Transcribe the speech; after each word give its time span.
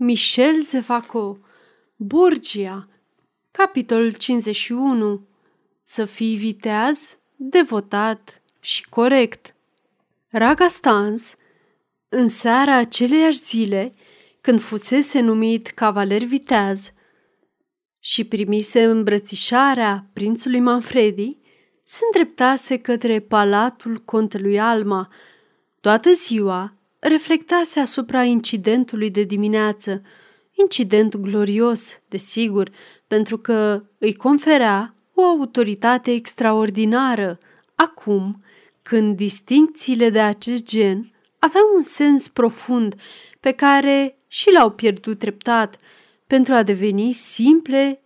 Michel 0.00 0.60
Zevaco 0.60 1.38
Borgia 1.96 2.88
Capitolul 3.50 4.12
51 4.12 5.26
Să 5.82 6.04
fii 6.04 6.36
viteaz, 6.36 7.18
devotat 7.36 8.42
și 8.60 8.88
corect. 8.88 9.54
Raga 10.28 10.68
Stans, 10.68 11.36
în 12.08 12.28
seara 12.28 12.76
aceleiași 12.76 13.38
zile, 13.38 13.94
când 14.40 14.60
fusese 14.60 15.20
numit 15.20 15.66
cavaler 15.66 16.24
viteaz 16.24 16.92
și 18.00 18.24
primise 18.24 18.84
îmbrățișarea 18.84 20.06
prințului 20.12 20.60
Manfredi, 20.60 21.36
se 21.82 22.00
îndreptase 22.04 22.76
către 22.76 23.20
palatul 23.20 23.98
contelui 23.98 24.60
Alma. 24.60 25.12
Toată 25.80 26.12
ziua 26.12 26.77
reflectase 26.98 27.80
asupra 27.80 28.22
incidentului 28.22 29.10
de 29.10 29.22
dimineață, 29.22 30.02
incident 30.52 31.16
glorios, 31.16 32.00
desigur, 32.08 32.70
pentru 33.06 33.38
că 33.38 33.82
îi 33.98 34.14
conferea 34.14 34.94
o 35.14 35.22
autoritate 35.22 36.10
extraordinară, 36.10 37.38
acum 37.74 38.42
când 38.82 39.16
distincțiile 39.16 40.10
de 40.10 40.20
acest 40.20 40.64
gen 40.64 41.12
aveau 41.38 41.64
un 41.74 41.80
sens 41.80 42.28
profund 42.28 42.94
pe 43.40 43.52
care 43.52 44.18
și 44.28 44.52
l-au 44.52 44.70
pierdut 44.70 45.18
treptat 45.18 45.78
pentru 46.26 46.54
a 46.54 46.62
deveni 46.62 47.12
simple 47.12 48.02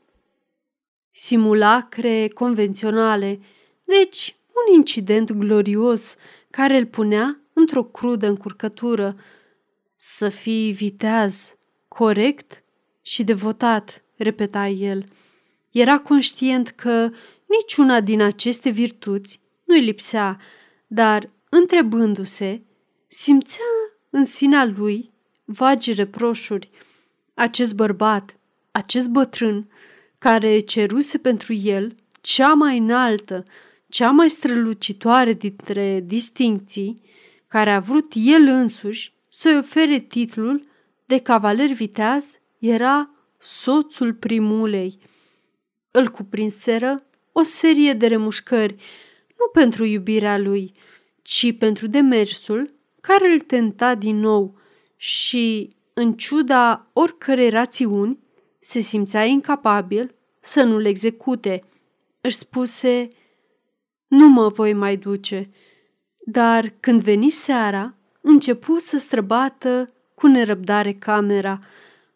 simulacre 1.11 2.29
convenționale, 2.29 3.41
deci 3.85 4.37
un 4.49 4.75
incident 4.75 5.33
glorios 5.33 6.17
care 6.51 6.77
îl 6.77 6.87
punea 6.87 7.42
într-o 7.53 7.83
crudă 7.85 8.27
încurcătură. 8.27 9.17
Să 9.97 10.29
fii 10.29 10.73
viteaz, 10.73 11.57
corect 11.89 12.63
și 13.03 13.25
devotat, 13.25 14.05
repeta 14.17 14.67
el. 14.67 15.05
Era 15.71 15.99
conștient 15.99 16.69
că 16.69 17.11
niciuna 17.47 18.01
din 18.01 18.21
aceste 18.21 18.71
virtuți 18.71 19.41
nu-i 19.65 19.81
lipsea, 19.81 20.41
dar, 20.87 21.31
întrebându-se, 21.49 22.63
simțea 23.09 23.65
în 24.11 24.25
sinea 24.25 24.65
lui 24.65 25.11
vagi 25.45 25.93
reproșuri. 25.93 26.71
Acest 27.35 27.75
bărbat, 27.75 28.37
acest 28.71 29.09
bătrân, 29.09 29.71
care 30.19 30.59
ceruse 30.59 31.19
pentru 31.19 31.53
el 31.53 31.95
cea 32.21 32.55
mai 32.55 32.79
înaltă, 32.79 33.45
cea 33.89 34.11
mai 34.11 34.31
strălucitoare 34.31 35.33
dintre 35.33 36.01
distincții, 36.07 37.01
care 37.53 37.73
a 37.73 37.81
vrut 37.81 38.13
el 38.15 38.43
însuși 38.43 39.13
să-i 39.29 39.57
ofere 39.57 39.99
titlul 39.99 40.67
de 41.05 41.19
cavaler 41.19 41.73
viteaz, 41.73 42.41
era 42.59 43.11
soțul 43.39 44.15
primulei. 44.15 44.99
Îl 45.91 46.09
cuprinseră 46.09 47.07
o 47.33 47.43
serie 47.43 47.93
de 47.93 48.07
remușcări, 48.07 48.75
nu 49.39 49.47
pentru 49.53 49.85
iubirea 49.85 50.39
lui, 50.39 50.73
ci 51.23 51.59
pentru 51.59 51.87
demersul 51.87 52.75
care 53.01 53.29
îl 53.29 53.41
tenta 53.41 53.95
din 53.95 54.17
nou 54.17 54.59
și, 54.97 55.77
în 55.93 56.13
ciuda 56.13 56.91
oricărei 56.93 57.51
rațiuni, 57.51 58.19
se 58.59 58.81
simțea 58.81 59.25
incapabil 59.25 60.15
să 60.41 60.63
nu-l 60.63 60.85
execute. 60.85 61.65
Își 62.21 62.37
spuse, 62.37 63.09
nu 64.07 64.29
mă 64.29 64.49
voi 64.49 64.73
mai 64.73 64.97
duce, 64.97 65.51
dar 66.25 66.73
când 66.81 67.01
veni 67.01 67.31
seara, 67.31 67.95
începu 68.21 68.79
să 68.79 68.99
străbată 68.99 69.93
cu 70.15 70.27
nerăbdare 70.27 70.93
camera. 70.93 71.59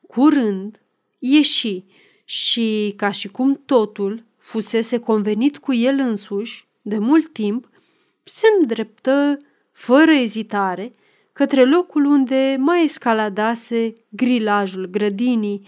Curând 0.06 0.80
ieși 1.18 1.84
și, 2.24 2.94
ca 2.96 3.10
și 3.10 3.28
cum 3.28 3.62
totul 3.64 4.24
fusese 4.38 4.98
convenit 4.98 5.58
cu 5.58 5.74
el 5.74 5.98
însuși 5.98 6.66
de 6.82 6.98
mult 6.98 7.32
timp, 7.32 7.68
se 8.24 8.46
îndreptă 8.60 9.36
fără 9.72 10.10
ezitare 10.10 10.94
către 11.32 11.64
locul 11.64 12.04
unde 12.04 12.56
mai 12.58 12.84
escaladase 12.84 13.92
grilajul 14.08 14.86
grădinii. 14.86 15.66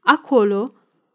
Acolo 0.00 0.74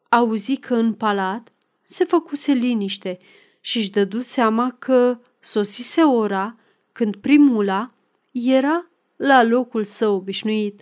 auzi 0.10 0.56
că 0.56 0.76
în 0.76 0.94
palat 0.94 1.52
se 1.84 2.06
făcuse 2.06 2.52
liniște 2.52 3.18
și 3.60 3.78
își 3.78 3.92
dădu 3.92 4.22
seama 4.22 4.76
că 4.80 5.20
sosise 5.40 6.02
ora 6.02 6.56
când 6.94 7.16
primula 7.16 7.94
era 8.32 8.88
la 9.16 9.44
locul 9.44 9.84
său 9.84 10.16
obișnuit. 10.16 10.82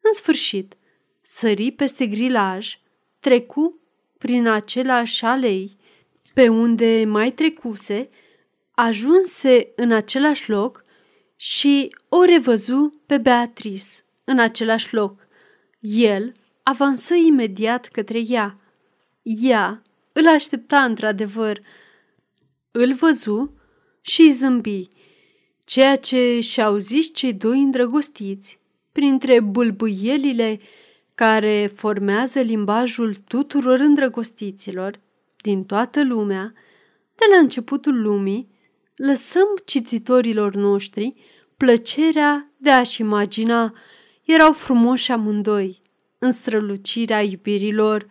În 0.00 0.12
sfârșit, 0.12 0.76
sări 1.20 1.70
peste 1.70 2.06
grilaj, 2.06 2.78
trecu 3.20 3.80
prin 4.18 4.46
același 4.46 5.24
alei, 5.24 5.76
pe 6.34 6.48
unde 6.48 7.04
mai 7.06 7.32
trecuse, 7.32 8.10
ajunse 8.70 9.72
în 9.76 9.92
același 9.92 10.50
loc 10.50 10.84
și 11.36 11.94
o 12.08 12.24
revăzu 12.24 13.02
pe 13.06 13.18
Beatrice 13.18 13.84
în 14.24 14.38
același 14.38 14.94
loc. 14.94 15.26
El 15.80 16.32
avansă 16.62 17.14
imediat 17.14 17.86
către 17.86 18.18
ea. 18.28 18.58
Ea 19.22 19.82
îl 20.12 20.28
aștepta 20.28 20.84
într-adevăr. 20.84 21.60
Îl 22.70 22.94
văzu 22.94 23.60
și 24.00 24.30
zâmbi, 24.30 24.88
ceea 25.68 25.96
ce 25.96 26.40
și-au 26.40 26.76
zis 26.76 27.14
cei 27.14 27.32
doi 27.32 27.60
îndrăgostiți, 27.60 28.60
printre 28.92 29.40
bulbuielile 29.40 30.60
care 31.14 31.72
formează 31.74 32.40
limbajul 32.40 33.14
tuturor 33.14 33.78
îndrăgostiților 33.80 35.00
din 35.42 35.64
toată 35.64 36.04
lumea, 36.04 36.52
de 37.14 37.24
la 37.32 37.38
începutul 37.38 38.00
lumii, 38.02 38.48
lăsăm 38.96 39.46
cititorilor 39.64 40.54
noștri 40.54 41.14
plăcerea 41.56 42.50
de 42.56 42.70
a-și 42.70 43.00
imagina 43.00 43.74
erau 44.24 44.52
frumoși 44.52 45.12
amândoi, 45.12 45.82
în 46.18 46.32
strălucirea 46.32 47.22
iubirilor 47.22 48.06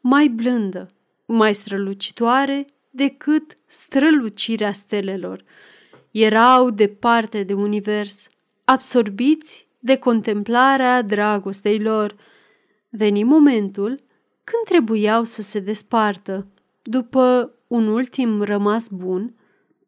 mai 0.00 0.28
blândă, 0.28 0.90
mai 1.26 1.54
strălucitoare 1.54 2.64
decât 2.90 3.54
strălucirea 3.66 4.72
stelelor. 4.72 5.44
Erau 6.10 6.70
departe 6.70 7.42
de 7.42 7.54
univers, 7.54 8.26
absorbiți 8.64 9.68
de 9.78 9.96
contemplarea 9.96 11.02
dragostei 11.02 11.80
lor. 11.80 12.16
Veni 12.88 13.24
momentul 13.24 14.00
când 14.44 14.64
trebuiau 14.64 15.24
să 15.24 15.42
se 15.42 15.60
despartă. 15.60 16.46
După 16.82 17.54
un 17.66 17.86
ultim 17.86 18.42
rămas 18.42 18.88
bun, 18.88 19.34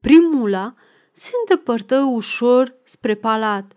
primula 0.01 0.75
se 1.13 1.31
îndepărtă 1.41 1.99
ușor 2.01 2.75
spre 2.83 3.15
palat. 3.15 3.73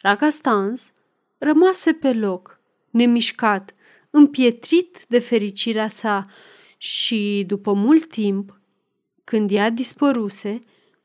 Ragastans 0.00 0.92
rămase 1.38 1.92
pe 1.92 2.12
loc, 2.12 2.60
nemișcat, 2.90 3.74
împietrit 4.10 5.04
de 5.08 5.18
fericirea 5.18 5.88
sa 5.88 6.26
și, 6.76 7.44
după 7.46 7.72
mult 7.72 8.06
timp, 8.06 8.60
când 9.24 9.50
ea 9.50 9.70
dispăruse, 9.70 10.60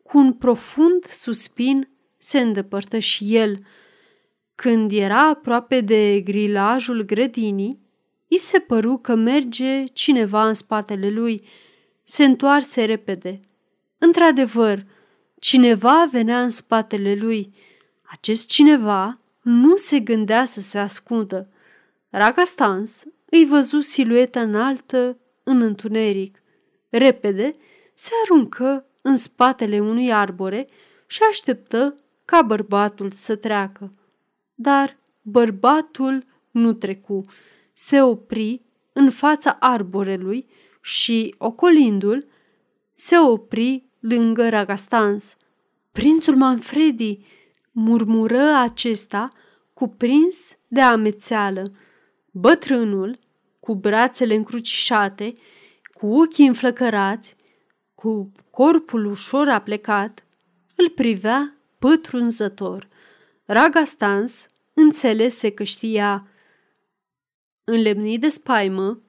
cu 0.08 0.18
un 0.18 0.34
profund 0.34 1.06
suspin 1.06 1.90
se 2.18 2.40
îndepărtă 2.40 3.00
și 3.00 3.36
el. 3.36 3.58
Când 4.56 4.92
era 4.92 5.28
aproape 5.28 5.82
de 5.82 6.20
grilajul 6.20 7.02
grădinii, 7.02 7.80
i 8.28 8.38
se 8.38 8.60
păru 8.60 8.98
că 8.98 9.16
merge 9.16 9.84
cineva 9.84 10.48
în 10.48 10.54
spatele 10.54 11.10
lui. 11.10 11.48
Se 12.04 12.24
întoarse 12.24 12.86
repede. 12.86 13.40
Într-adevăr, 13.98 14.86
cineva 15.40 16.08
venea 16.12 16.42
în 16.42 16.50
spatele 16.50 17.16
lui. 17.16 17.54
Acest 18.02 18.48
cineva 18.48 19.20
nu 19.42 19.76
se 19.76 20.00
gândea 20.00 20.46
să 20.46 20.62
se 20.62 20.78
ascundă. 20.78 21.50
Raga 22.10 22.44
Stans 22.44 23.06
îi 23.26 23.46
văzu 23.46 23.80
silueta 23.80 24.42
înaltă 24.42 25.18
în 25.44 25.62
întuneric. 25.62 26.42
Repede 26.90 27.56
se 27.94 28.10
aruncă 28.24 28.87
în 29.08 29.16
spatele 29.16 29.80
unui 29.80 30.14
arbore 30.14 30.68
și 31.06 31.22
așteptă 31.30 31.96
ca 32.26 32.42
bărbatul 32.42 33.12
să 33.12 33.36
treacă. 33.36 33.94
Dar 34.56 34.98
bărbatul 35.22 36.24
nu 36.52 36.74
trecu. 36.74 37.26
Se 37.74 38.02
opri 38.02 38.62
în 38.94 39.10
fața 39.10 39.58
arborelui 39.60 40.46
și, 40.82 41.36
ocolindu-l, 41.38 42.28
se 42.94 43.18
opri 43.18 43.84
lângă 44.00 44.50
Ragastans. 44.50 45.38
Prințul 45.92 46.36
Manfredi, 46.36 47.20
murmură 47.72 48.56
acesta, 48.56 49.30
cuprins 49.74 50.58
de 50.68 50.82
amețeală. 50.82 51.72
Bătrânul, 52.32 53.20
cu 53.60 53.76
brațele 53.76 54.36
încrucișate, 54.36 55.34
cu 55.94 56.08
ochii 56.08 56.48
înflăcărați, 56.48 57.36
cu 58.02 58.32
corpul 58.50 59.06
ușor 59.06 59.50
aplecat, 59.50 60.26
îl 60.76 60.90
privea 60.90 61.58
pătrunzător. 61.80 62.88
Raga 63.46 63.84
Stans 63.84 64.48
înțelese 64.74 65.50
că 65.50 65.64
știa 65.64 66.28
Înlemnit 67.64 68.22
de 68.22 68.30
spaimă, 68.30 69.02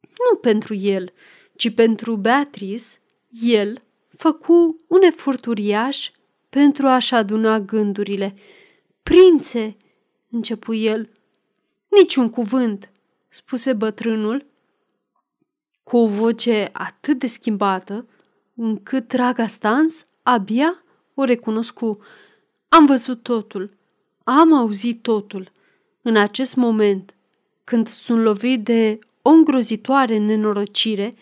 nu 0.00 0.36
pentru 0.40 0.74
el, 0.74 1.12
ci 1.56 1.74
pentru 1.74 2.16
Beatrice, 2.16 2.84
el 3.28 3.82
făcu 4.08 4.76
un 4.88 5.02
efort 5.02 5.46
uriaș 5.46 6.10
pentru 6.48 6.86
a-și 6.86 7.14
aduna 7.14 7.60
gândurile. 7.60 8.34
Prințe, 9.02 9.76
începu 10.30 10.74
el. 10.74 11.10
Niciun 11.88 12.30
cuvânt, 12.30 12.90
spuse 13.28 13.72
bătrânul, 13.72 14.46
cu 15.82 15.96
o 15.96 16.06
voce 16.06 16.68
atât 16.72 17.18
de 17.18 17.26
schimbată, 17.26 18.06
încât 18.54 19.12
Raga 19.12 19.46
Stans 19.46 20.06
abia 20.22 20.82
o 21.14 21.24
recunoscu. 21.24 21.98
Am 22.68 22.86
văzut 22.86 23.22
totul, 23.22 23.70
am 24.24 24.52
auzit 24.52 25.02
totul. 25.02 25.50
În 26.02 26.16
acest 26.16 26.54
moment, 26.54 27.14
când 27.64 27.88
sunt 27.88 28.22
lovit 28.22 28.64
de 28.64 28.98
o 29.22 29.30
îngrozitoare 29.30 30.18
nenorocire, 30.18 31.14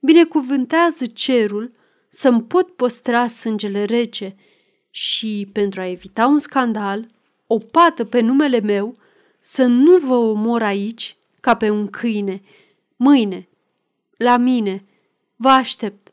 binecuvântează 0.00 1.06
cerul 1.06 1.70
să-mi 2.08 2.42
pot 2.42 2.70
păstra 2.70 3.26
sângele 3.26 3.84
rece 3.84 4.36
și, 4.90 5.48
pentru 5.52 5.80
a 5.80 5.86
evita 5.86 6.26
un 6.26 6.38
scandal, 6.38 7.06
o 7.46 7.58
pată 7.58 8.04
pe 8.04 8.20
numele 8.20 8.60
meu, 8.60 8.96
să 9.38 9.64
nu 9.64 9.96
vă 9.98 10.14
omor 10.14 10.62
aici 10.62 11.16
ca 11.40 11.54
pe 11.56 11.70
un 11.70 11.86
câine. 11.86 12.42
Mâine, 12.96 13.48
la 14.16 14.36
mine, 14.36 14.84
vă 15.36 15.48
aștept. 15.48 16.03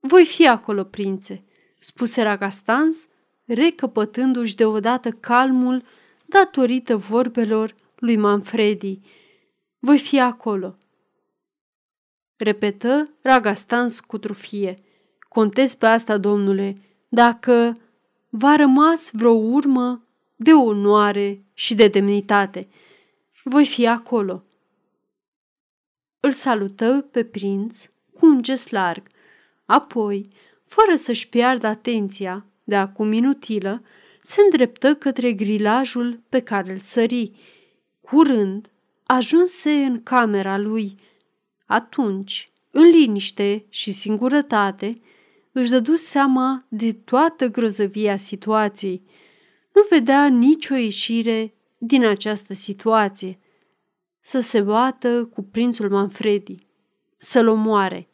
Voi 0.00 0.24
fi 0.24 0.48
acolo, 0.48 0.84
prințe, 0.84 1.44
spuse 1.78 2.22
Ragastans, 2.22 3.08
recăpătându-și 3.44 4.54
deodată 4.56 5.10
calmul 5.10 5.84
datorită 6.24 6.96
vorbelor 6.96 7.74
lui 7.96 8.16
Manfredi. 8.16 9.00
Voi 9.78 9.98
fi 9.98 10.20
acolo. 10.20 10.76
Repetă 12.36 13.10
Ragastans 13.22 14.00
cu 14.00 14.18
trufie. 14.18 14.78
Contez 15.28 15.74
pe 15.74 15.86
asta, 15.86 16.18
domnule, 16.18 16.76
dacă 17.08 17.76
v-a 18.28 18.56
rămas 18.56 19.10
vreo 19.12 19.32
urmă 19.32 20.04
de 20.36 20.52
onoare 20.52 21.44
și 21.54 21.74
de 21.74 21.88
demnitate. 21.88 22.68
Voi 23.44 23.66
fi 23.66 23.86
acolo. 23.86 24.44
Îl 26.20 26.32
salută 26.32 27.08
pe 27.10 27.24
prinț 27.24 27.86
cu 28.18 28.26
un 28.26 28.42
gest 28.42 28.70
larg. 28.70 29.02
Apoi, 29.70 30.28
fără 30.66 30.96
să-și 30.96 31.28
piardă 31.28 31.66
atenția, 31.66 32.46
de 32.64 32.76
acum 32.76 33.12
inutilă, 33.12 33.82
se 34.20 34.40
îndreptă 34.42 34.94
către 34.94 35.32
grilajul 35.32 36.20
pe 36.28 36.40
care 36.40 36.72
îl 36.72 36.78
sări. 36.78 37.32
Curând, 38.00 38.70
ajunse 39.06 39.70
în 39.70 40.02
camera 40.02 40.58
lui. 40.58 40.94
Atunci, 41.66 42.50
în 42.70 42.82
liniște 42.82 43.64
și 43.68 43.90
singurătate, 43.92 45.00
își 45.52 45.70
dădu 45.70 45.94
seama 45.94 46.64
de 46.68 46.92
toată 46.92 47.46
grozăvia 47.46 48.16
situației. 48.16 49.02
Nu 49.74 49.82
vedea 49.90 50.26
nicio 50.26 50.74
ieșire 50.74 51.54
din 51.78 52.04
această 52.04 52.54
situație. 52.54 53.38
Să 54.20 54.40
se 54.40 54.60
bată 54.60 55.24
cu 55.24 55.42
prințul 55.42 55.90
Manfredi, 55.90 56.66
să-l 57.16 57.48
omoare. 57.48 58.09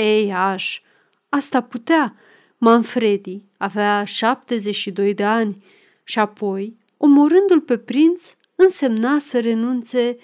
Ei, 0.00 0.32
aș, 0.32 0.80
asta 1.28 1.60
putea. 1.60 2.16
Manfredi 2.58 3.42
avea 3.58 4.04
72 4.04 5.14
de 5.14 5.24
ani 5.24 5.64
și 6.04 6.18
apoi, 6.18 6.78
omorându-l 6.96 7.60
pe 7.60 7.78
prinț, 7.78 8.34
însemna 8.54 9.18
să 9.18 9.40
renunțe 9.40 10.16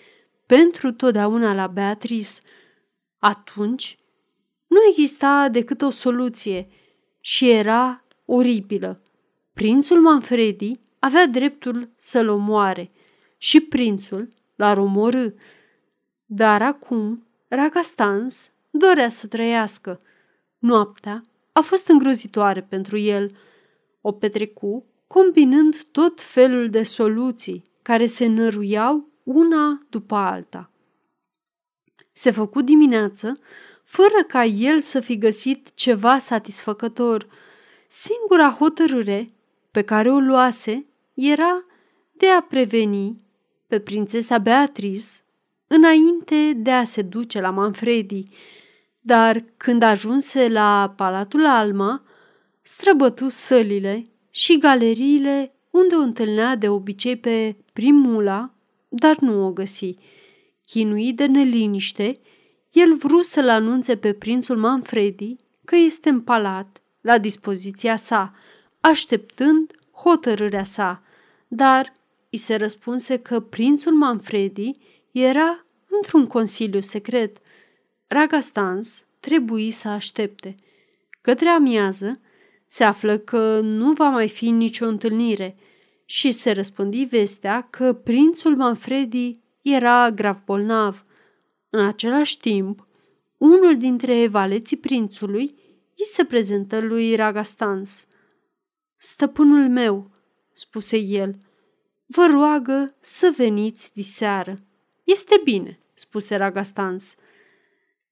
pentru 0.47 0.93
totdeauna 0.93 1.55
la 1.55 1.67
Beatrice. 1.67 2.31
Atunci, 3.19 3.99
nu 4.67 4.77
exista 4.89 5.49
decât 5.49 5.83
o 5.83 5.91
soluție 5.91 6.69
și 7.21 7.51
era 7.51 8.05
oribilă. 8.25 9.03
Prințul 9.53 10.01
Manfredi 10.01 10.81
avea 10.99 11.27
dreptul 11.27 11.91
să-l 11.97 12.29
omoare 12.29 12.91
și 13.37 13.61
prințul 13.61 14.29
l-ar 14.55 14.79
omorâ. 14.79 15.29
Dar 16.25 16.63
acum 16.63 17.27
Ragastans 17.49 18.51
dorea 18.79 19.09
să 19.09 19.27
trăiască. 19.27 20.01
Noaptea 20.59 21.23
a 21.53 21.61
fost 21.61 21.89
îngrozitoare 21.89 22.63
pentru 22.63 22.97
el. 22.97 23.37
O 24.01 24.13
petrecu 24.13 24.85
combinând 25.07 25.83
tot 25.83 26.23
felul 26.23 26.71
de 26.71 26.83
soluții 26.83 27.71
care 27.83 28.07
se 28.07 28.27
năruiau 28.27 29.09
una 29.23 29.87
după 29.91 30.15
alta. 30.15 30.71
Se 32.13 32.31
făcu 32.31 32.61
dimineață 32.61 33.39
fără 33.85 34.25
ca 34.27 34.45
el 34.45 34.81
să 34.81 35.01
fi 35.01 35.19
găsit 35.19 35.75
ceva 35.75 36.19
satisfăcător. 36.19 37.27
Singura 37.89 38.51
hotărâre 38.51 39.33
pe 39.71 39.83
care 39.83 40.11
o 40.11 40.19
luase 40.19 40.87
era 41.15 41.65
de 42.13 42.29
a 42.29 42.41
preveni 42.41 43.21
pe 43.67 43.81
prințesa 43.81 44.39
Beatrice 44.39 45.03
înainte 45.67 46.53
de 46.57 46.71
a 46.71 46.85
se 46.85 47.03
duce 47.03 47.41
la 47.41 47.51
Manfredi, 47.51 48.25
dar 49.07 49.45
când 49.57 49.83
ajunse 49.83 50.49
la 50.49 50.93
Palatul 50.97 51.47
Alma, 51.47 52.03
străbătu 52.63 53.29
sălile 53.29 54.07
și 54.31 54.59
galeriile 54.59 55.55
unde 55.71 55.95
o 55.95 55.99
întâlnea 55.99 56.57
de 56.57 56.69
obicei 56.69 57.17
pe 57.17 57.57
primula, 57.73 58.51
dar 58.89 59.17
nu 59.19 59.47
o 59.47 59.53
găsi. 59.53 59.97
Chinuit 60.65 61.17
de 61.17 61.27
neliniște, 61.27 62.19
el 62.73 62.95
vrut 62.95 63.25
să-l 63.25 63.49
anunțe 63.49 63.97
pe 63.97 64.13
prințul 64.13 64.57
Manfredi 64.57 65.37
că 65.65 65.77
este 65.77 66.09
în 66.09 66.21
palat, 66.21 66.83
la 67.01 67.19
dispoziția 67.19 67.97
sa, 67.97 68.35
așteptând 68.81 69.73
hotărârea 69.93 70.65
sa, 70.65 71.03
dar 71.49 71.93
îi 72.31 72.39
se 72.39 72.55
răspunse 72.55 73.17
că 73.17 73.41
prințul 73.41 73.93
Manfredi 73.93 74.71
era 75.11 75.65
într-un 75.97 76.27
consiliu 76.27 76.81
secret. 76.81 77.37
Ragastans 78.07 79.07
trebuie 79.21 79.71
să 79.71 79.89
aștepte. 79.89 80.55
Către 81.21 81.49
amiază 81.49 82.21
se 82.67 82.85
află 82.85 83.19
că 83.19 83.61
nu 83.61 83.93
va 83.93 84.09
mai 84.09 84.29
fi 84.29 84.51
nicio 84.51 84.87
întâlnire 84.87 85.57
și 86.05 86.31
se 86.31 86.51
răspândi 86.51 87.05
vestea 87.05 87.67
că 87.71 87.93
prințul 87.93 88.57
Manfredi 88.57 89.41
era 89.63 90.11
grav 90.11 90.43
bolnav. 90.45 91.05
În 91.71 91.85
același 91.85 92.39
timp, 92.39 92.87
unul 93.37 93.77
dintre 93.79 94.27
valeții 94.29 94.77
prințului 94.77 95.55
îi 95.99 96.05
se 96.13 96.25
prezentă 96.25 96.81
lui 96.81 97.15
Ragastans. 97.15 98.07
Stăpânul 98.97 99.69
meu, 99.69 100.11
spuse 100.53 100.97
el, 100.99 101.37
vă 102.07 102.27
roagă 102.31 102.95
să 103.01 103.35
veniți 103.37 103.91
diseară. 103.95 104.59
Este 105.05 105.41
bine, 105.45 105.79
spuse 105.95 106.37
Ragastans. 106.37 107.15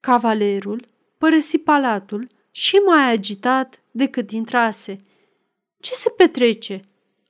Cavalerul 0.05 0.89
părăsi 1.19 1.59
palatul 1.59 2.29
și 2.51 2.77
mai 2.77 3.13
agitat 3.13 3.83
decât 3.91 4.31
intrase. 4.31 5.05
Ce 5.81 5.93
se 5.93 6.11
petrece? 6.11 6.81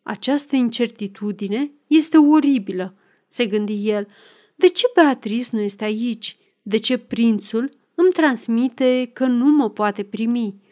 Această 0.02 0.56
incertitudine 0.56 1.70
este 1.86 2.16
oribilă, 2.16 2.94
se 3.26 3.46
gândi 3.46 3.88
el. 3.88 4.08
De 4.54 4.66
ce 4.66 4.84
Beatrice 4.94 5.48
nu 5.52 5.60
este 5.60 5.84
aici? 5.84 6.36
De 6.62 6.76
ce 6.76 6.98
prințul 6.98 7.70
îmi 7.94 8.12
transmite 8.12 9.10
că 9.12 9.26
nu 9.26 9.44
mă 9.44 9.70
poate 9.70 10.02
primi? 10.02 10.62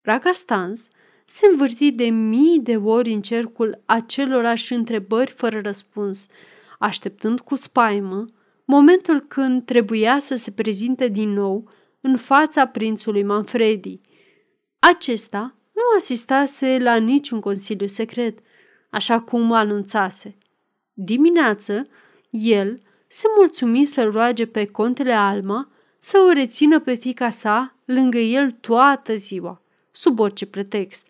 Ragastans 0.00 0.88
se 1.24 1.46
învârti 1.50 1.90
de 1.90 2.04
mii 2.04 2.60
de 2.60 2.76
ori 2.76 3.12
în 3.12 3.22
cercul 3.22 3.82
acelorași 3.84 4.72
întrebări 4.72 5.30
fără 5.30 5.60
răspuns, 5.60 6.26
așteptând 6.78 7.40
cu 7.40 7.56
spaimă 7.56 8.26
momentul 8.64 9.20
când 9.20 9.64
trebuia 9.64 10.18
să 10.18 10.34
se 10.34 10.50
prezinte 10.50 11.08
din 11.08 11.32
nou 11.32 11.70
în 12.00 12.16
fața 12.16 12.66
prințului 12.66 13.22
Manfredi. 13.22 14.00
Acesta 14.78 15.54
nu 15.72 15.82
asistase 15.98 16.78
la 16.78 16.96
niciun 16.96 17.40
consiliu 17.40 17.86
secret, 17.86 18.38
așa 18.90 19.20
cum 19.20 19.52
anunțase. 19.52 20.36
Dimineață, 20.92 21.88
el 22.30 22.78
se 23.06 23.26
mulțumi 23.36 23.84
să 23.84 24.02
roage 24.02 24.46
pe 24.46 24.66
contele 24.66 25.12
Alma 25.12 25.70
să 25.98 26.18
o 26.28 26.32
rețină 26.32 26.80
pe 26.80 26.94
fica 26.94 27.30
sa 27.30 27.76
lângă 27.84 28.18
el 28.18 28.50
toată 28.50 29.14
ziua, 29.14 29.62
sub 29.90 30.18
orice 30.18 30.46
pretext. 30.46 31.06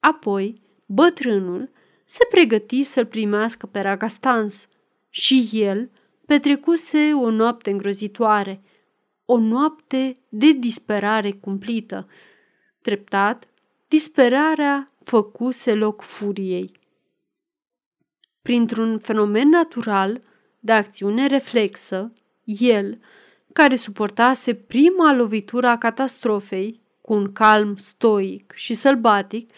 Apoi, 0.00 0.60
bătrânul 0.86 1.70
se 2.04 2.26
pregăti 2.30 2.82
să-l 2.82 3.06
primească 3.06 3.66
pe 3.66 3.80
Ragastans 3.80 4.68
și 5.10 5.48
el 5.52 5.90
petrecuse 6.26 7.12
o 7.12 7.30
noapte 7.30 7.70
îngrozitoare, 7.70 8.62
o 9.24 9.38
noapte 9.38 10.16
de 10.28 10.52
disperare 10.52 11.30
cumplită. 11.30 12.08
Treptat, 12.82 13.48
disperarea 13.88 14.88
făcuse 15.04 15.74
loc 15.74 16.02
furiei. 16.02 16.72
Printr-un 18.42 18.98
fenomen 18.98 19.48
natural, 19.48 20.22
de 20.60 20.72
acțiune 20.72 21.26
reflexă, 21.26 22.12
el, 22.44 22.98
care 23.52 23.76
suportase 23.76 24.54
prima 24.54 25.14
lovitură 25.14 25.66
a 25.66 25.78
catastrofei 25.78 26.80
cu 27.00 27.12
un 27.12 27.32
calm 27.32 27.76
stoic 27.76 28.52
și 28.54 28.74
sălbatic, 28.74 29.50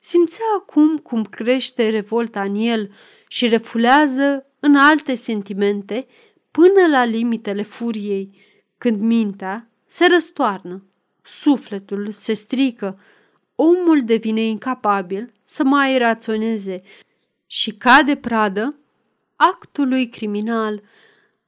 simțea 0.00 0.44
acum 0.58 0.96
cum 0.96 1.24
crește 1.24 1.88
revolta 1.88 2.42
în 2.42 2.54
el 2.54 2.90
și 3.28 3.48
refulează 3.48 4.46
în 4.64 4.76
alte 4.76 5.14
sentimente 5.14 6.06
până 6.50 6.86
la 6.90 7.04
limitele 7.04 7.62
furiei, 7.62 8.38
când 8.78 9.00
mintea 9.00 9.68
se 9.86 10.06
răstoarnă, 10.06 10.84
sufletul 11.22 12.10
se 12.12 12.32
strică, 12.32 13.00
omul 13.54 14.04
devine 14.04 14.40
incapabil 14.40 15.32
să 15.42 15.64
mai 15.64 15.98
raționeze 15.98 16.82
și 17.46 17.70
cade 17.70 18.16
pradă 18.16 18.76
actului 19.36 20.08
criminal. 20.08 20.82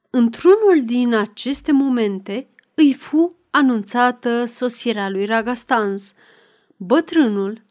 Într-unul 0.09 0.81
din 0.85 1.13
aceste 1.13 1.71
momente 1.71 2.47
îi 2.73 2.93
fu 2.93 3.37
anunțată 3.49 4.45
sosirea 4.45 5.09
lui 5.09 5.25
Ragastans. 5.25 6.13
Bătrânul, 6.75 7.61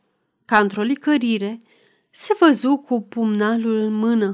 ca 0.44 0.58
într-o 0.58 0.82
licărire, 0.82 1.58
se 2.10 2.34
văzu 2.38 2.76
cu 2.76 3.00
pumnalul 3.00 3.76
în 3.76 3.92
mână, 3.92 4.30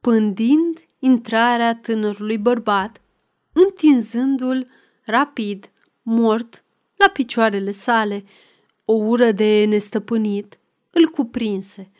pândind 0.00 0.78
intrarea 0.98 1.74
tânărului 1.74 2.38
bărbat, 2.38 3.00
întinzându-l 3.52 4.66
rapid, 5.04 5.70
mort, 6.02 6.64
la 6.96 7.08
picioarele 7.08 7.70
sale. 7.70 8.24
O 8.84 8.92
ură 8.92 9.32
de 9.32 9.64
nestăpânit 9.64 10.58
îl 10.90 11.08
cuprinse 11.08 11.90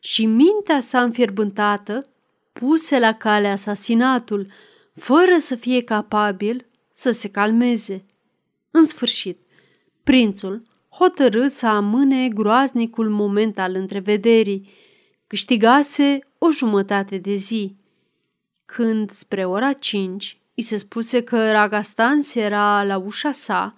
și 0.00 0.26
mintea 0.26 0.80
sa 0.80 1.02
înfierbântată 1.02 2.06
puse 2.52 2.98
la 2.98 3.12
cale 3.12 3.48
asasinatul, 3.48 4.46
fără 4.94 5.38
să 5.38 5.54
fie 5.54 5.82
capabil 5.82 6.66
să 6.92 7.10
se 7.10 7.30
calmeze. 7.30 8.04
În 8.70 8.84
sfârșit, 8.84 9.38
prințul 10.02 10.62
hotărâ 10.88 11.46
să 11.46 11.66
amâne 11.66 12.28
groaznicul 12.28 13.08
moment 13.08 13.58
al 13.58 13.74
întrevederii. 13.74 14.68
Câștigase 15.26 16.29
o 16.42 16.50
jumătate 16.50 17.18
de 17.18 17.34
zi. 17.34 17.76
Când, 18.64 19.10
spre 19.10 19.44
ora 19.44 19.72
cinci, 19.72 20.38
îi 20.54 20.62
se 20.62 20.76
spuse 20.76 21.22
că 21.22 21.50
Ragastans 21.50 22.34
era 22.34 22.84
la 22.84 22.96
ușa 22.96 23.32
sa, 23.32 23.74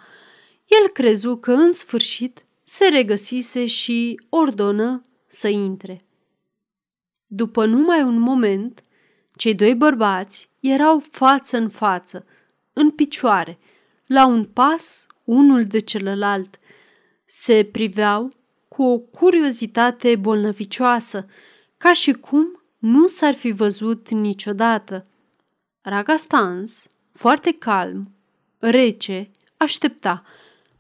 el 0.67 0.89
crezu 0.89 1.37
că 1.37 1.53
în 1.53 1.73
sfârșit 1.73 2.45
se 2.65 2.89
regăsise 2.89 3.67
și 3.67 4.21
ordonă 4.29 5.05
să 5.27 5.49
intre. 5.49 6.01
După 7.27 7.65
numai 7.65 8.03
un 8.03 8.19
moment, 8.19 8.85
cei 9.37 9.55
doi 9.55 9.75
bărbați 9.75 10.51
erau 10.61 11.03
față 11.11 11.57
în 11.57 11.69
față, 11.69 12.27
în 12.73 12.91
picioare, 12.91 13.59
la 14.07 14.27
un 14.27 14.45
pas 14.45 15.07
unul 15.25 15.65
de 15.65 15.79
celălalt. 15.79 16.59
Se 17.25 17.69
priveau 17.73 18.33
cu 18.69 18.83
o 18.83 18.99
curiozitate 18.99 20.17
bolnăvicioasă, 20.17 21.27
ca 21.83 21.93
și 21.93 22.13
cum 22.13 22.63
nu 22.79 23.07
s-ar 23.07 23.35
fi 23.35 23.51
văzut 23.51 24.11
niciodată. 24.11 25.07
Ragastans, 25.81 26.87
foarte 27.13 27.53
calm, 27.53 28.15
rece, 28.59 29.31
aștepta. 29.57 30.23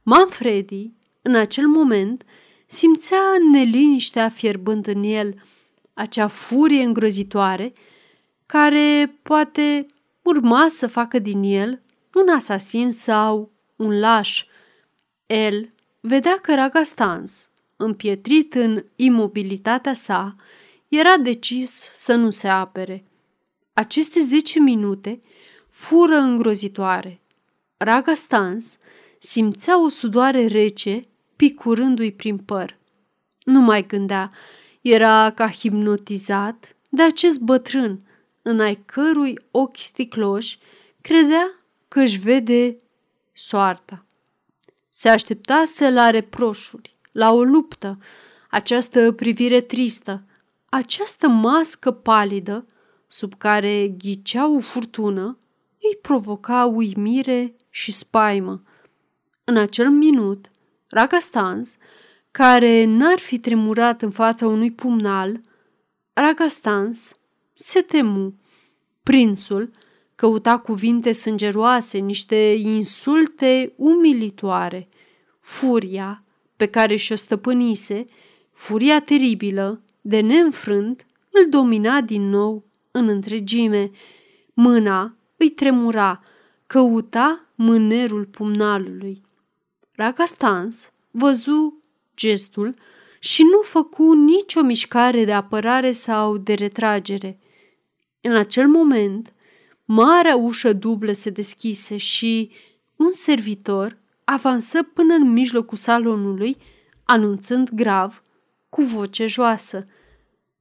Manfredi, 0.02 0.90
în 1.22 1.34
acel 1.34 1.66
moment, 1.66 2.24
simțea 2.66 3.18
neliniștea 3.52 4.28
fierbând 4.28 4.86
în 4.86 5.02
el, 5.02 5.42
acea 5.94 6.28
furie 6.28 6.82
îngrozitoare 6.82 7.72
care 8.46 9.18
poate 9.22 9.86
urma 10.22 10.68
să 10.68 10.86
facă 10.86 11.18
din 11.18 11.42
el 11.42 11.82
un 12.14 12.28
asasin 12.28 12.90
sau 12.90 13.50
un 13.76 13.98
laș. 13.98 14.44
El 15.26 15.72
vedea 16.00 16.38
că 16.42 16.54
Ragastans, 16.54 17.50
împietrit 17.76 18.54
în 18.54 18.84
imobilitatea 18.96 19.94
sa, 19.94 20.36
era 20.98 21.16
decis 21.16 21.90
să 21.92 22.14
nu 22.14 22.30
se 22.30 22.48
apere. 22.48 23.04
Aceste 23.72 24.20
zece 24.20 24.58
minute 24.58 25.22
fură 25.68 26.16
îngrozitoare. 26.16 27.20
Ragastans 27.76 28.78
simțea 29.18 29.82
o 29.82 29.88
sudoare 29.88 30.46
rece 30.46 31.06
picurându-i 31.36 32.12
prin 32.12 32.38
păr. 32.38 32.78
Nu 33.44 33.60
mai 33.60 33.86
gândea, 33.86 34.32
era 34.80 35.30
ca 35.30 35.50
hipnotizat 35.50 36.76
de 36.88 37.02
acest 37.02 37.40
bătrân, 37.40 38.00
în 38.42 38.60
ai 38.60 38.82
cărui 38.86 39.38
ochi 39.50 39.78
sticloși 39.78 40.58
credea 41.00 41.50
că 41.88 42.00
își 42.00 42.18
vede 42.18 42.76
soarta. 43.32 44.04
Se 44.90 45.08
așteptase 45.08 45.90
la 45.90 46.10
reproșuri, 46.10 46.96
la 47.12 47.32
o 47.32 47.42
luptă, 47.42 47.98
această 48.50 49.12
privire 49.12 49.60
tristă, 49.60 50.26
această 50.74 51.28
mască 51.28 51.90
palidă 51.90 52.66
sub 53.08 53.34
care 53.34 53.88
ghicea 53.88 54.48
o 54.48 54.60
furtună, 54.60 55.38
îi 55.80 55.98
provoca 56.02 56.64
uimire 56.64 57.54
și 57.70 57.92
spaimă. 57.92 58.62
În 59.44 59.56
acel 59.56 59.90
minut, 59.90 60.50
Ragastans, 60.86 61.76
care 62.30 62.84
n-ar 62.84 63.18
fi 63.18 63.38
tremurat 63.38 64.02
în 64.02 64.10
fața 64.10 64.46
unui 64.46 64.70
pumnal, 64.70 65.40
Ragastans 66.12 67.16
se 67.54 67.80
temu. 67.80 68.34
Prințul 69.02 69.70
căuta 70.14 70.58
cuvinte 70.58 71.12
sângeroase, 71.12 71.98
niște 71.98 72.54
insulte 72.58 73.72
umilitoare. 73.76 74.88
Furia 75.40 76.24
pe 76.56 76.66
care 76.66 76.96
și-o 76.96 77.16
stăpânise, 77.16 78.04
furia 78.52 79.00
teribilă, 79.00 79.82
de 80.02 80.20
neînfrânt, 80.20 81.06
îl 81.30 81.48
domina 81.48 82.00
din 82.00 82.28
nou 82.28 82.64
în 82.90 83.08
întregime. 83.08 83.90
Mâna 84.54 85.16
îi 85.36 85.50
tremura, 85.50 86.22
căuta 86.66 87.46
mânerul 87.54 88.24
pumnalului. 88.24 89.22
Ragastans 89.92 90.92
văzu 91.10 91.80
gestul 92.16 92.74
și 93.18 93.42
nu 93.42 93.60
făcu 93.60 94.12
nicio 94.12 94.62
mișcare 94.62 95.24
de 95.24 95.32
apărare 95.32 95.92
sau 95.92 96.36
de 96.36 96.54
retragere. 96.54 97.38
În 98.20 98.36
acel 98.36 98.68
moment, 98.68 99.32
marea 99.84 100.36
ușă 100.36 100.72
dublă 100.72 101.12
se 101.12 101.30
deschise 101.30 101.96
și 101.96 102.50
un 102.96 103.10
servitor 103.10 103.98
avansă 104.24 104.82
până 104.82 105.14
în 105.14 105.32
mijlocul 105.32 105.78
salonului, 105.78 106.56
anunțând 107.04 107.70
grav, 107.70 108.22
cu 108.72 108.82
voce 108.82 109.26
joasă. 109.26 109.86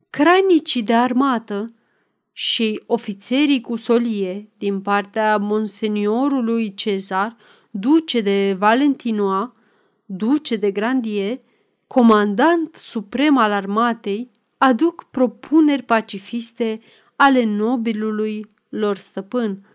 Crainicii 0.10 0.84
de 0.84 0.94
armată 0.94 1.74
și 2.32 2.84
ofițerii 2.86 3.62
cu 3.62 3.76
solie 3.76 4.50
din 4.58 4.82
partea 4.82 5.38
monseniorului 5.38 6.74
Cezar, 6.74 7.38
duce 7.70 8.22
de 8.22 8.56
Valentinoa, 8.58 9.52
duce 10.06 10.56
de 10.56 10.72
Grandie, 10.72 11.42
comandant 11.88 12.76
suprem 12.76 13.38
al 13.38 13.52
armatei, 13.52 14.32
aduc 14.58 15.04
propuneri 15.04 15.84
pacifiste 15.84 16.80
ale 17.16 17.44
nobilului 17.44 18.46
lor 18.70 18.98
stăpân. 18.98 19.66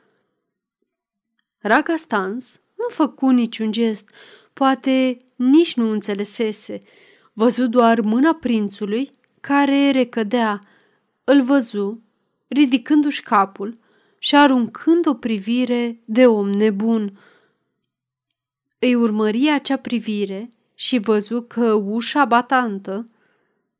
Ragastans 1.58 2.60
nu 2.74 2.88
făcu 2.88 3.28
niciun 3.28 3.72
gest, 3.72 4.10
poate 4.52 5.16
nici 5.36 5.76
nu 5.76 5.90
înțelesese. 5.90 6.80
Văzu 7.38 7.66
doar 7.66 8.00
mâna 8.00 8.34
prințului 8.34 9.12
care 9.40 9.90
recădea. 9.90 10.60
Îl 11.24 11.42
văzu 11.42 12.02
ridicându-și 12.48 13.22
capul 13.22 13.78
și 14.18 14.36
aruncând 14.36 15.06
o 15.06 15.14
privire 15.14 16.00
de 16.04 16.26
om 16.26 16.50
nebun. 16.50 17.18
Îi 18.78 18.94
urmări 18.94 19.50
acea 19.50 19.76
privire 19.76 20.50
și 20.74 20.98
văzu 20.98 21.42
că 21.42 21.72
ușa 21.72 22.24
batantă 22.24 23.04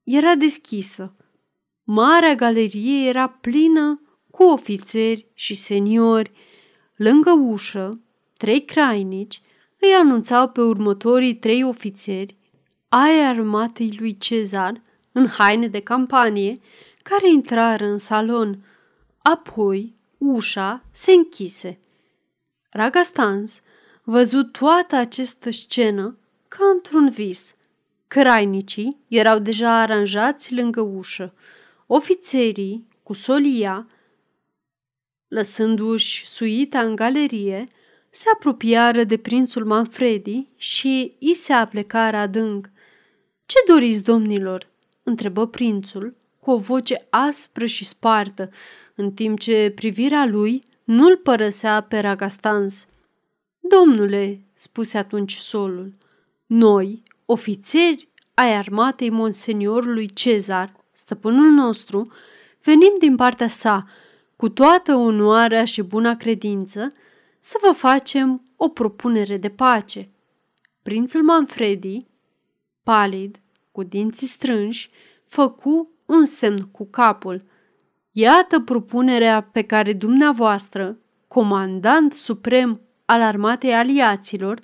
era 0.03 0.35
deschisă. 0.35 1.15
Marea 1.85 2.35
galerie 2.35 3.09
era 3.09 3.29
plină 3.29 4.01
cu 4.31 4.43
ofițeri 4.43 5.27
și 5.35 5.55
seniori. 5.55 6.33
Lângă 6.97 7.31
ușă, 7.31 8.01
trei 8.37 8.65
crainici 8.65 9.41
îi 9.81 9.93
anunțau 9.93 10.49
pe 10.49 10.61
următorii 10.61 11.37
trei 11.37 11.65
ofițeri 11.65 12.37
ai 12.89 13.25
armatei 13.25 13.97
lui 13.99 14.19
Cezar 14.19 14.81
în 15.13 15.27
haine 15.27 15.69
de 15.69 15.81
campanie 15.81 16.61
care 17.03 17.29
intrară 17.29 17.85
în 17.85 17.99
salon. 17.99 18.65
Apoi 19.19 19.95
ușa 20.19 20.85
se 20.91 21.13
închise. 21.13 21.79
Ragastans 22.71 23.61
văzut 24.03 24.53
toată 24.53 24.97
această 24.97 25.51
scenă 25.51 26.17
ca 26.49 26.65
într-un 26.75 27.11
vis. 27.11 27.55
Crainicii 28.07 28.97
erau 29.09 29.39
deja 29.39 29.81
aranjați 29.81 30.55
lângă 30.55 30.81
ușă. 30.81 31.35
Ofițerii, 31.87 32.89
cu 33.03 33.13
solia, 33.13 33.87
Lăsându-și 35.29 36.27
suita 36.27 36.81
în 36.81 36.97
galerie, 36.97 37.67
se 38.11 38.25
apropiară 38.35 39.05
de 39.05 39.17
prințul 39.17 39.65
Manfredi 39.65 40.47
și 40.57 41.17
i 41.19 41.35
se 41.35 41.53
aplecară 41.53 42.17
adânc. 42.17 42.71
Ce 43.47 43.57
doriți, 43.67 44.03
domnilor?" 44.03 44.69
întrebă 45.03 45.47
prințul 45.47 46.15
cu 46.41 46.51
o 46.51 46.57
voce 46.57 47.07
aspră 47.11 47.67
și 47.67 47.85
spartă, 47.85 48.51
în 48.95 49.13
timp 49.13 49.39
ce 49.39 49.73
privirea 49.75 50.27
lui 50.27 50.63
nu-l 50.85 51.17
părăsea 51.17 51.81
pe 51.81 51.99
Ragastans. 51.99 52.87
Domnule, 53.61 54.41
spuse 54.55 54.99
atunci 54.99 55.35
solul, 55.35 55.93
noi, 56.47 57.03
ofițeri 57.25 58.09
ai 58.35 58.55
armatei 58.55 59.11
monseniorului 59.11 60.07
Cezar, 60.07 60.73
stăpânul 60.93 61.51
nostru, 61.51 62.13
venim 62.63 62.95
din 62.99 63.17
partea 63.17 63.49
sa, 63.49 63.87
cu 64.37 64.49
toată 64.49 64.95
onoarea 64.95 65.65
și 65.65 65.83
buna 65.83 66.17
credință, 66.17 66.93
să 67.39 67.59
vă 67.63 67.73
facem 67.73 68.43
o 68.57 68.69
propunere 68.69 69.37
de 69.37 69.49
pace. 69.49 70.09
Prințul 70.83 71.23
Manfredi, 71.23 72.07
palid, 72.87 73.41
cu 73.73 73.83
dinții 73.83 74.27
strânși, 74.27 74.91
făcu 75.25 75.91
un 76.05 76.25
semn 76.25 76.69
cu 76.71 76.87
capul. 76.87 77.43
Iată 78.13 78.61
propunerea 78.61 79.41
pe 79.41 79.63
care 79.63 79.93
dumneavoastră, 79.93 80.99
comandant 81.29 82.15
suprem 82.15 82.81
al 83.05 83.23
armatei 83.23 83.75
aliaților, 83.75 84.61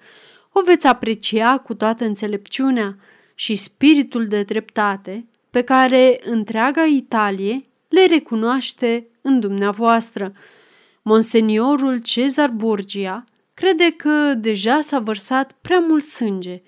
o 0.53 0.63
veți 0.63 0.87
aprecia 0.87 1.59
cu 1.59 1.75
toată 1.75 2.05
înțelepciunea 2.05 2.97
și 3.35 3.55
spiritul 3.55 4.27
de 4.27 4.43
dreptate 4.43 5.27
pe 5.51 5.63
care 5.63 6.21
întreaga 6.25 6.83
Italie 6.83 7.65
le 7.89 8.07
recunoaște 8.07 9.07
în 9.23 9.41
dumneavoastră. 9.41 10.33
Monseniorul 11.03 11.99
Cezar 11.99 12.51
Borgia 12.51 13.25
crede 13.55 13.91
că 13.97 14.35
deja 14.35 14.81
s-a 14.81 14.99
vărsat 14.99 15.53
prea 15.61 15.79
mult 15.79 16.05
sânge 16.05 16.63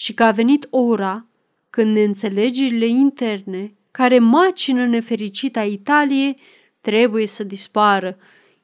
și 0.00 0.14
că 0.14 0.24
a 0.24 0.30
venit 0.30 0.66
ora 0.70 1.26
când 1.70 1.94
neînțelegerile 1.94 2.86
interne 2.86 3.74
care 3.90 4.18
macină 4.18 4.86
nefericita 4.86 5.62
Italie 5.62 6.34
trebuie 6.80 7.26
să 7.26 7.44
dispară. 7.44 8.16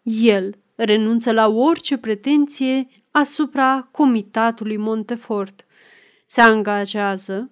El 0.03 0.55
renunță 0.75 1.33
la 1.33 1.49
orice 1.49 1.97
pretenție 1.97 2.89
asupra 3.11 3.89
comitatului 3.91 4.77
Montefort. 4.77 5.67
Se 6.27 6.41
angajează 6.41 7.51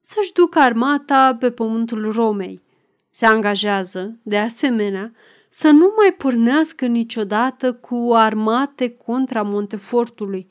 să-și 0.00 0.32
ducă 0.32 0.58
armata 0.58 1.36
pe 1.40 1.50
pământul 1.50 2.12
Romei. 2.12 2.62
Se 3.10 3.26
angajează, 3.26 4.18
de 4.22 4.38
asemenea, 4.38 5.12
să 5.48 5.70
nu 5.70 5.92
mai 5.96 6.14
pornească 6.18 6.86
niciodată 6.86 7.72
cu 7.72 8.10
armate 8.14 8.90
contra 8.90 9.42
Montefortului. 9.42 10.48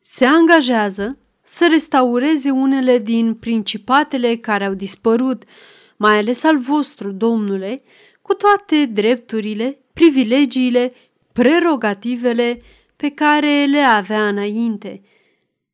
Se 0.00 0.24
angajează 0.24 1.18
să 1.44 1.66
restaureze 1.70 2.50
unele 2.50 2.98
din 2.98 3.34
principatele 3.34 4.36
care 4.36 4.64
au 4.64 4.74
dispărut, 4.74 5.42
mai 5.96 6.16
ales 6.16 6.42
al 6.42 6.58
vostru, 6.58 7.10
domnule, 7.10 7.82
cu 8.22 8.34
toate 8.34 8.86
drepturile, 8.86 9.78
privilegiile, 9.92 10.92
prerogativele 11.32 12.60
pe 12.96 13.08
care 13.08 13.64
le 13.64 13.80
avea 13.80 14.28
înainte. 14.28 15.02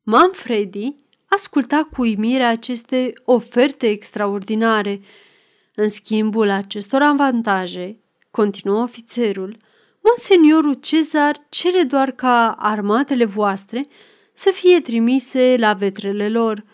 Manfredi 0.02 0.94
asculta 1.26 1.88
cu 1.92 2.00
uimire 2.00 2.42
aceste 2.42 3.12
oferte 3.24 3.88
extraordinare. 3.88 5.00
În 5.74 5.88
schimbul 5.88 6.50
acestor 6.50 7.02
avantaje, 7.02 8.00
continuă 8.30 8.82
ofițerul, 8.82 9.56
Monseniorul 10.00 10.74
Cezar 10.74 11.36
cere 11.48 11.82
doar 11.82 12.10
ca 12.10 12.52
armatele 12.58 13.24
voastre 13.24 13.86
să 14.40 14.50
fie 14.52 14.80
trimise 14.80 15.56
la 15.58 15.72
vetrele 15.72 16.28
lor. 16.28 16.64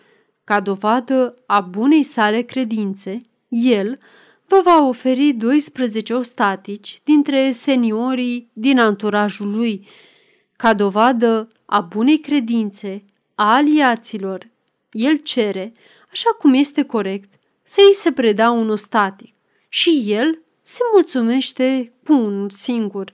Ca 0.45 0.61
dovadă 0.61 1.35
a 1.47 1.61
bunei 1.61 2.03
sale 2.03 2.43
credințe, 2.43 3.21
el 3.49 3.99
vă 4.47 4.61
va 4.65 4.87
oferi 4.87 5.33
12 5.33 6.15
ostatici 6.15 7.01
dintre 7.05 7.53
seniorii 7.53 8.51
din 8.53 8.79
anturajul 8.79 9.57
lui. 9.57 9.89
Ca 10.57 10.75
dovadă 10.75 11.49
a 11.65 11.81
bunei 11.81 12.19
credințe 12.19 13.05
a 13.35 13.55
aliaților, 13.55 14.49
el 14.91 15.17
cere, 15.17 15.73
așa 16.13 16.31
cum 16.39 16.55
este 16.55 16.83
corect, 16.83 17.33
să 17.63 17.81
îi 17.87 17.95
se 17.95 18.13
predea 18.13 18.51
un 18.51 18.71
ostatic 18.71 19.35
și 19.69 20.05
el 20.07 20.43
se 20.63 20.81
mulțumește 20.93 21.93
cu 22.05 22.13
unul 22.13 22.51
singur. 22.51 23.13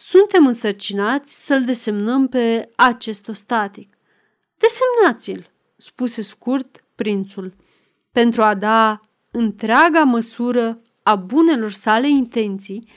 Suntem 0.00 0.46
însărcinați 0.46 1.44
să-l 1.46 1.64
desemnăm 1.64 2.28
pe 2.28 2.70
acest 2.76 3.28
ostatic. 3.28 3.98
Desemnați-l, 4.56 5.50
spuse 5.76 6.22
scurt 6.22 6.84
prințul, 6.94 7.54
pentru 8.12 8.42
a 8.42 8.54
da 8.54 9.00
întreaga 9.30 10.02
măsură 10.02 10.80
a 11.02 11.14
bunelor 11.14 11.70
sale 11.70 12.08
intenții, 12.08 12.88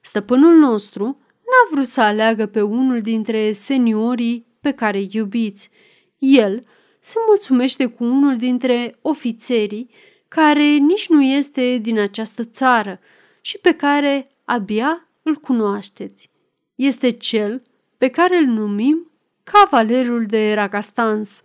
stăpânul 0.00 0.54
nostru 0.54 1.04
n-a 1.34 1.68
vrut 1.70 1.86
să 1.86 2.00
aleagă 2.00 2.46
pe 2.46 2.62
unul 2.62 3.00
dintre 3.00 3.52
seniorii 3.52 4.46
pe 4.60 4.72
care 4.72 4.98
îi 4.98 5.10
iubiți. 5.12 5.70
El 6.18 6.62
se 7.00 7.16
mulțumește 7.26 7.86
cu 7.86 8.04
unul 8.04 8.36
dintre 8.36 8.98
ofițerii 9.02 9.90
care 10.28 10.62
nici 10.62 11.08
nu 11.08 11.22
este 11.22 11.78
din 11.82 11.98
această 11.98 12.44
țară 12.44 13.00
și 13.40 13.58
pe 13.58 13.72
care 13.72 14.30
abia 14.44 15.08
îl 15.22 15.34
cunoașteți. 15.34 16.30
Este 16.78 17.10
cel 17.10 17.62
pe 17.96 18.08
care 18.08 18.36
îl 18.36 18.44
numim 18.44 19.10
Cavalerul 19.42 20.26
de 20.26 20.54
Ragastans. 20.54 21.42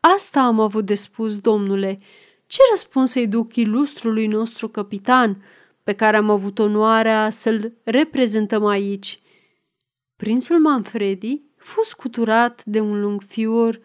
Asta 0.00 0.40
am 0.40 0.60
avut 0.60 0.86
de 0.86 0.94
spus, 0.94 1.38
domnule, 1.38 1.98
ce 2.46 2.58
răspuns 2.70 3.10
să-i 3.10 3.26
duc 3.26 3.56
ilustrului 3.56 4.26
nostru 4.26 4.68
capitan, 4.68 5.44
pe 5.84 5.92
care 5.92 6.16
am 6.16 6.30
avut 6.30 6.58
onoarea 6.58 7.30
să-l 7.30 7.72
reprezentăm 7.84 8.66
aici? 8.66 9.20
Prințul 10.16 10.58
Manfredi 10.58 11.40
fu 11.56 11.82
scuturat 11.82 12.64
de 12.64 12.80
un 12.80 13.00
lung 13.00 13.22
fior, 13.22 13.80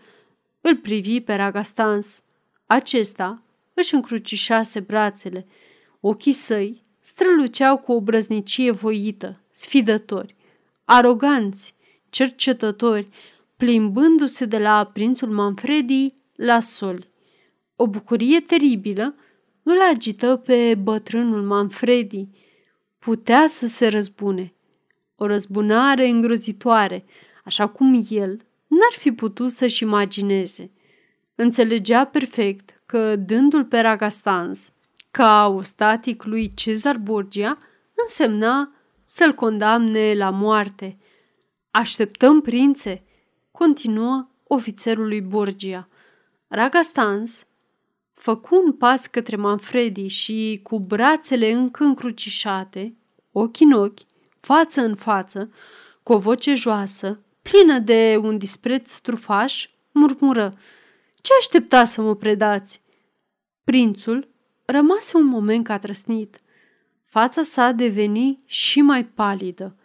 îl 0.62 0.76
privi 0.76 1.22
pe 1.22 1.34
Ragastans. 1.34 2.24
Acesta 2.66 3.42
își 3.74 3.94
încrucișase 3.94 4.80
brațele. 4.80 5.48
Ochii 6.00 6.32
săi 6.32 6.84
străluceau 7.00 7.78
cu 7.78 7.92
o 7.92 8.02
brăznicie 8.02 8.72
voită, 8.72 9.42
sfidători, 9.52 10.36
aroganți, 10.86 11.76
cercetători, 12.10 13.08
plimbându-se 13.58 14.46
de 14.46 14.58
la 14.58 14.90
prințul 14.94 15.30
Manfredi 15.30 16.14
la 16.36 16.60
soli. 16.60 17.10
O 17.76 17.88
bucurie 17.88 18.40
teribilă 18.40 19.16
îl 19.64 19.76
agită 19.92 20.36
pe 20.36 20.76
bătrânul 20.76 21.42
Manfredi. 21.42 22.28
Putea 23.00 23.46
să 23.48 23.68
se 23.68 23.88
răzbune. 23.88 24.54
O 25.16 25.26
răzbunare 25.26 26.08
îngrozitoare, 26.08 27.06
așa 27.44 27.68
cum 27.68 28.06
el 28.10 28.30
n-ar 28.68 28.92
fi 28.98 29.12
putut 29.12 29.52
să-și 29.52 29.84
imagineze. 29.84 30.72
Înțelegea 31.36 32.06
perfect 32.06 32.82
că, 32.86 33.16
dându-l 33.16 33.66
pe 33.66 33.80
Ragastans 33.80 34.74
ca 35.12 35.48
ostatic 35.48 36.24
lui 36.24 36.54
Cezar 36.54 36.98
Borgia, 36.98 37.58
însemna 37.96 38.75
să-l 39.06 39.34
condamne 39.34 40.14
la 40.14 40.30
moarte. 40.30 40.98
Așteptăm, 41.72 42.42
prințe, 42.42 43.04
continuă 43.52 44.28
ofițerul 44.44 45.08
lui 45.08 45.22
Borgia. 45.22 45.88
Ragastans 46.48 47.46
făcu 48.14 48.62
un 48.66 48.74
pas 48.74 49.06
către 49.06 49.36
Manfredi 49.36 50.08
și, 50.08 50.60
cu 50.64 50.80
brațele 50.80 51.52
încă 51.52 51.84
încrucișate, 51.84 52.96
ochi 53.32 53.60
în 53.60 53.72
ochi, 53.72 54.00
față 54.40 54.82
în 54.82 54.96
față, 54.96 55.52
cu 56.04 56.14
o 56.14 56.18
voce 56.18 56.56
joasă, 56.56 57.20
plină 57.42 57.80
de 57.80 58.20
un 58.22 58.38
dispreț 58.38 58.96
trufaș, 58.98 59.68
murmură, 59.92 60.54
Ce 61.22 61.32
aștepta 61.40 61.84
să 61.84 62.02
mă 62.02 62.16
predați?" 62.16 62.82
Prințul 63.64 64.28
rămase 64.66 65.18
un 65.18 65.26
moment 65.26 65.64
catrăsnit. 65.64 66.40
Fața 67.16 67.42
sa 67.42 67.72
deveni 67.72 68.40
și 68.46 68.82
mai 68.82 69.06
palidă. 69.06 69.76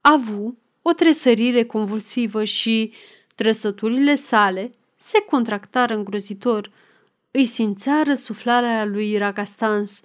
Avu 0.00 0.58
o 0.82 0.92
tresărire 0.92 1.64
convulsivă 1.64 2.44
și 2.44 2.92
trăsăturile 3.34 4.14
sale 4.14 4.72
se 4.96 5.20
contractară 5.20 5.94
îngrozitor– 5.94 6.70
îi 7.30 7.44
simțea 7.44 8.02
răsuflarea 8.02 8.84
lui 8.84 9.18
Ragastans. 9.18 10.00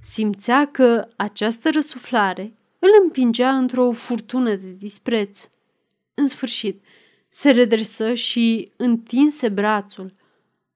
Simțea 0.00 0.66
că 0.66 1.08
această 1.16 1.70
răsuflare 1.70 2.52
îl 2.78 2.88
împingea 3.02 3.56
într-o 3.56 3.90
furtună 3.90 4.54
de 4.54 4.76
dispreț. 4.78 5.48
În 6.14 6.26
sfârșit, 6.26 6.84
se 7.28 7.50
redresă 7.50 8.14
și 8.14 8.70
întinse 8.76 9.48
brațul. 9.48 10.14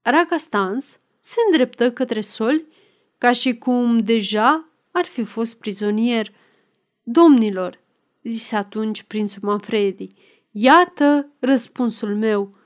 Ragastans 0.03 1.01
se 1.21 1.37
îndreptă 1.47 1.93
către 1.93 2.21
soli 2.21 2.65
ca 3.19 3.33
și 3.33 3.55
cum 3.55 3.99
deja 3.99 4.69
ar 4.95 5.05
fi 5.05 5.25
fost 5.25 5.59
prizonier. 5.59 6.33
Domnilor, 7.03 7.81
zise 8.23 8.57
atunci 8.57 9.03
prințul 9.03 9.43
Manfredi. 9.43 10.09
Iată 10.51 11.29
răspunsul 11.39 12.17
meu. 12.17 12.57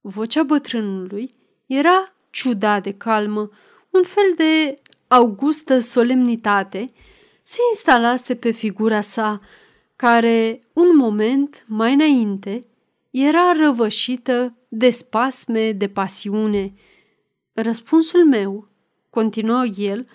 Vocea 0.00 0.42
bătrânului 0.42 1.30
era 1.66 2.14
ciudat 2.30 2.82
de 2.82 2.94
calmă, 2.94 3.50
un 3.90 4.02
fel 4.02 4.32
de 4.36 4.74
augustă 5.06 5.78
solemnitate 5.78 6.92
se 7.42 7.58
instalase 7.72 8.34
pe 8.34 8.50
figura 8.50 9.00
sa, 9.00 9.40
care, 9.96 10.60
un 10.72 10.96
moment 10.96 11.64
mai 11.66 11.92
înainte, 11.92 12.60
era 13.10 13.52
răvășită 13.52 14.56
de 14.68 14.90
spasme 14.90 15.72
de 15.72 15.88
pasiune. 15.88 16.74
Răspunsul 17.52 18.24
meu, 18.24 18.68
continuă 19.10 19.64
el, 19.76 20.06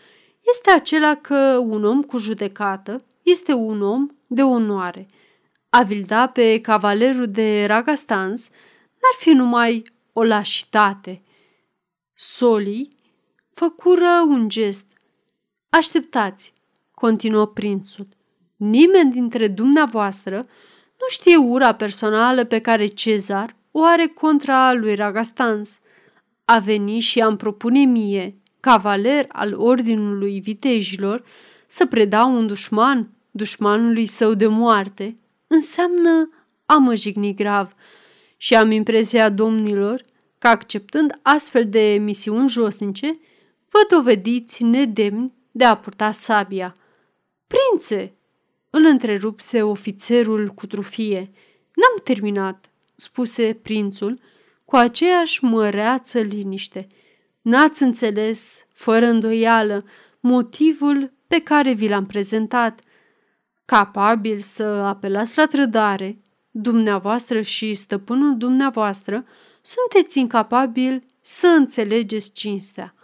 este 0.48 0.72
acela 0.72 1.16
că 1.16 1.58
un 1.58 1.84
om 1.84 2.04
cu 2.04 2.18
judecată 2.18 3.06
este 3.22 3.54
un 3.54 3.82
om 3.82 4.10
de 4.28 4.44
onoare. 4.44 5.08
A 5.70 5.84
vilda 5.84 6.28
pe 6.28 6.62
cavalerul 6.62 7.28
de 7.28 7.66
Ragastans 7.66 8.50
n-ar 8.90 9.16
fi 9.20 9.30
numai 9.30 9.84
o 10.14 10.24
lașitate. 10.24 11.22
Solii 12.14 12.98
făcură 13.54 14.24
un 14.28 14.50
gest. 14.50 14.86
Așteptați, 15.70 16.54
continuă 16.92 17.48
prințul. 17.48 18.08
Nimeni 18.56 19.12
dintre 19.12 19.48
dumneavoastră 19.48 20.36
nu 21.00 21.08
știe 21.10 21.36
ura 21.36 21.76
personală 21.76 22.44
pe 22.44 22.60
care 22.60 22.86
Cezar 22.86 23.56
o 23.72 23.84
are 23.84 24.08
contra 24.08 24.74
lui 24.74 24.96
Ragastans. 24.96 25.80
A 26.46 26.60
venit 26.60 27.02
și 27.02 27.22
am 27.22 27.38
propune 27.38 27.80
mie, 27.80 28.42
cavaler 28.64 29.26
al 29.28 29.54
ordinului 29.54 30.40
vitejilor, 30.40 31.24
să 31.68 31.86
predau 31.86 32.36
un 32.36 32.48
dușman 32.48 33.10
dușmanului 33.32 34.06
său 34.06 34.34
de 34.34 34.48
moarte, 34.48 35.18
înseamnă 35.48 36.30
a 36.66 36.78
mă 36.78 36.96
jigni 36.96 37.36
grav 37.36 37.74
și 38.38 38.56
am 38.56 38.72
impresia 38.72 39.30
domnilor 39.30 40.02
că 40.38 40.48
acceptând 40.48 41.20
astfel 41.22 41.70
de 41.70 41.98
misiuni 42.02 42.50
josnice, 42.50 43.20
vă 43.70 43.96
dovediți 43.96 44.64
nedemni 44.64 45.34
de 45.52 45.64
a 45.64 45.76
purta 45.76 46.12
sabia. 46.12 46.76
Prințe, 47.48 48.14
îl 48.70 48.86
întrerupse 48.86 49.62
ofițerul 49.62 50.48
cu 50.48 50.68
trufie. 50.68 51.32
N-am 51.74 52.04
terminat, 52.04 52.70
spuse 52.96 53.60
prințul 53.62 54.20
cu 54.66 54.76
aceeași 54.76 55.44
măreață 55.44 56.20
liniște. 56.20 56.88
N-ați 57.44 57.84
înțeles, 57.84 58.66
fără 58.72 59.06
îndoială, 59.06 59.86
motivul 60.20 61.14
pe 61.28 61.40
care 61.40 61.74
vi 61.74 61.88
l-am 61.88 62.06
prezentat. 62.06 62.80
Capabil 63.66 64.40
să 64.40 64.64
apelați 64.64 65.38
la 65.38 65.46
trădare, 65.46 66.22
dumneavoastră 66.52 67.42
și 67.42 67.74
stăpânul 67.74 68.38
dumneavoastră 68.38 69.26
sunteți 69.62 70.20
incapabili 70.20 71.06
să 71.22 71.48
înțelegeți 71.48 72.32
cinstea. 72.32 72.96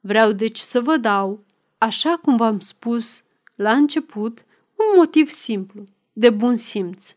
Vreau 0.00 0.32
deci 0.32 0.58
să 0.58 0.80
vă 0.80 0.96
dau, 0.96 1.44
așa 1.78 2.16
cum 2.22 2.36
v-am 2.36 2.60
spus 2.60 3.22
la 3.54 3.72
început, 3.72 4.44
un 4.74 4.96
motiv 4.96 5.30
simplu, 5.30 5.84
de 6.12 6.30
bun 6.30 6.54
simț. 6.54 7.12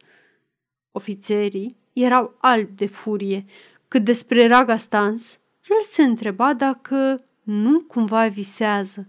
Ofițerii 0.91 1.77
erau 1.93 2.35
albi 2.37 2.75
de 2.75 2.85
furie, 2.85 3.45
cât 3.87 4.03
despre 4.03 4.47
Ragastans, 4.47 5.39
el 5.69 5.81
se 5.81 6.03
întreba 6.03 6.53
dacă 6.53 7.25
nu 7.43 7.79
cumva 7.79 8.27
visează. 8.27 9.05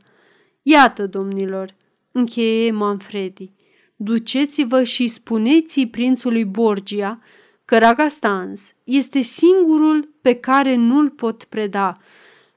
Iată, 0.62 1.06
domnilor, 1.06 1.74
încheie 2.12 2.70
Manfredi, 2.70 3.52
duceți-vă 3.96 4.82
și 4.82 5.06
spuneți 5.06 5.86
prințului 5.86 6.44
Borgia 6.44 7.20
că 7.64 7.78
Ragastans 7.78 8.74
este 8.84 9.20
singurul 9.20 10.14
pe 10.20 10.34
care 10.34 10.74
nu-l 10.74 11.10
pot 11.10 11.44
preda, 11.44 11.96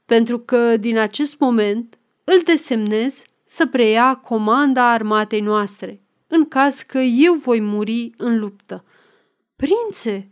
pentru 0.06 0.40
că 0.40 0.78
din 0.78 0.98
acest 0.98 1.40
moment 1.40 1.98
îl 2.24 2.42
desemnez 2.46 3.22
să 3.46 3.68
preia 3.68 4.16
comanda 4.16 4.92
armatei 4.92 5.42
noastre, 5.42 6.02
în 6.28 6.48
caz 6.48 6.82
că 6.82 6.98
eu 6.98 7.34
voi 7.34 7.60
muri 7.60 8.12
în 8.18 8.40
luptă. 8.40 8.84
Prințe, 9.56 10.30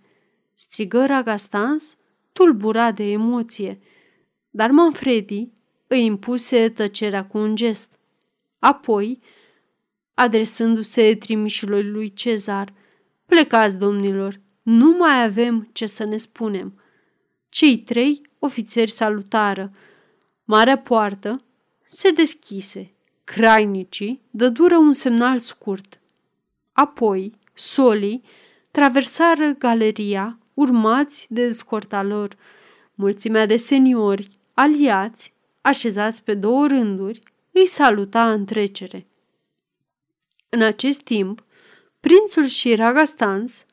strigă 0.53 1.05
Ragastans, 1.05 1.97
tulburat 2.33 2.95
de 2.95 3.03
emoție, 3.03 3.79
dar 4.49 4.71
Manfredi 4.71 5.49
îi 5.87 6.05
impuse 6.05 6.69
tăcerea 6.69 7.25
cu 7.25 7.37
un 7.37 7.55
gest. 7.55 7.89
Apoi, 8.59 9.19
adresându-se 10.13 11.15
trimișului 11.15 11.83
lui 11.83 12.13
Cezar, 12.13 12.73
plecați, 13.25 13.77
domnilor, 13.77 14.41
nu 14.61 14.95
mai 14.97 15.23
avem 15.23 15.69
ce 15.73 15.85
să 15.85 16.03
ne 16.03 16.17
spunem. 16.17 16.81
Cei 17.49 17.77
trei 17.77 18.21
ofițeri 18.39 18.91
salutară. 18.91 19.71
Marea 20.43 20.77
poartă 20.77 21.43
se 21.83 22.11
deschise. 22.11 22.93
Crainicii 23.23 24.21
dădură 24.31 24.77
un 24.77 24.93
semnal 24.93 25.37
scurt. 25.37 25.99
Apoi, 26.71 27.33
solii 27.53 28.23
traversară 28.71 29.55
galeria, 29.57 30.39
urmați 30.53 31.27
de 31.29 31.41
escorta 31.41 32.03
lor. 32.03 32.35
Mulțimea 32.95 33.45
de 33.45 33.55
seniori, 33.55 34.27
aliați, 34.53 35.33
așezați 35.61 36.23
pe 36.23 36.33
două 36.33 36.67
rânduri, 36.67 37.19
îi 37.51 37.67
saluta 37.67 38.31
în 38.31 38.45
trecere. 38.45 39.07
În 40.49 40.61
acest 40.61 41.01
timp, 41.01 41.43
prințul 41.99 42.45
și 42.45 42.75
Ragastans 42.75 43.65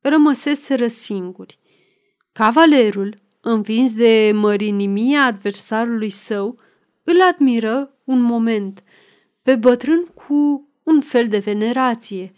rămăseseră 0.00 0.86
singuri. 0.86 1.58
Cavalerul, 2.32 3.14
învins 3.40 3.92
de 3.92 4.32
mărinimia 4.34 5.24
adversarului 5.24 6.10
său, 6.10 6.58
îl 7.02 7.22
admiră 7.22 7.94
un 8.04 8.20
moment, 8.20 8.82
pe 9.42 9.56
bătrân 9.56 10.04
cu 10.04 10.68
un 10.82 11.00
fel 11.00 11.28
de 11.28 11.38
venerație 11.38 12.32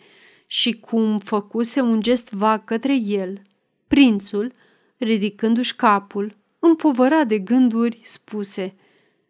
și 0.46 0.72
cum 0.72 1.18
făcuse 1.18 1.80
un 1.80 2.00
gest 2.00 2.30
vag 2.30 2.64
către 2.64 2.94
el. 2.94 3.42
Prințul, 3.88 4.52
ridicându-și 4.96 5.76
capul, 5.76 6.36
împovărat 6.58 7.26
de 7.26 7.38
gânduri, 7.38 8.00
spuse 8.04 8.74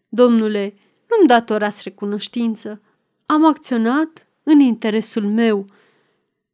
Domnule, 0.09 0.75
nu-mi 1.09 1.29
datorați 1.29 1.81
recunoștință. 1.85 2.81
Am 3.27 3.45
acționat 3.45 4.27
în 4.43 4.61
interesul 4.61 5.23
meu. 5.23 5.67